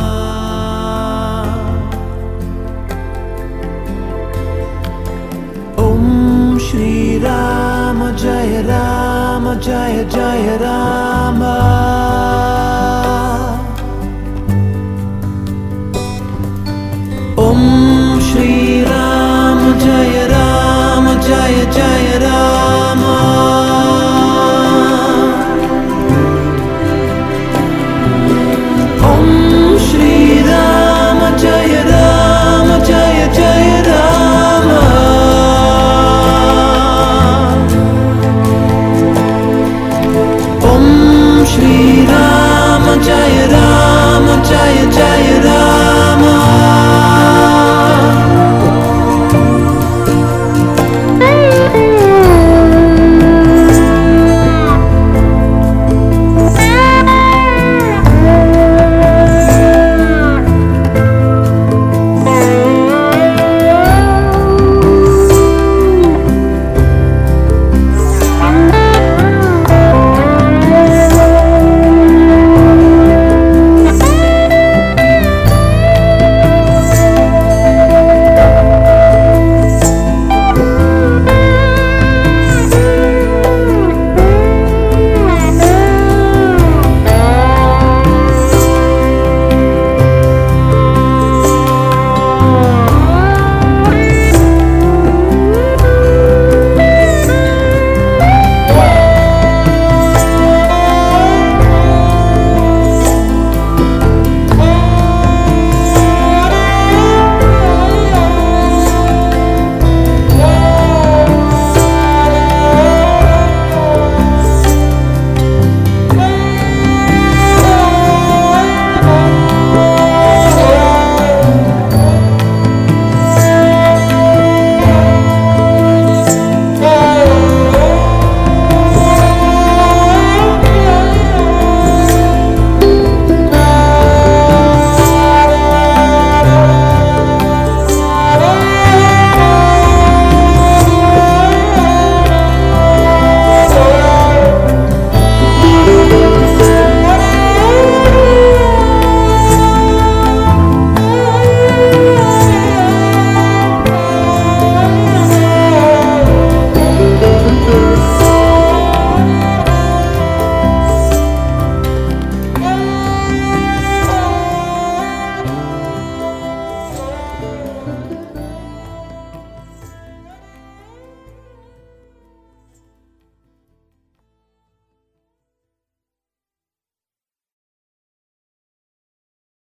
[5.77, 11.98] Om Shri Rama Jaya Rama Jaya Jaya Rama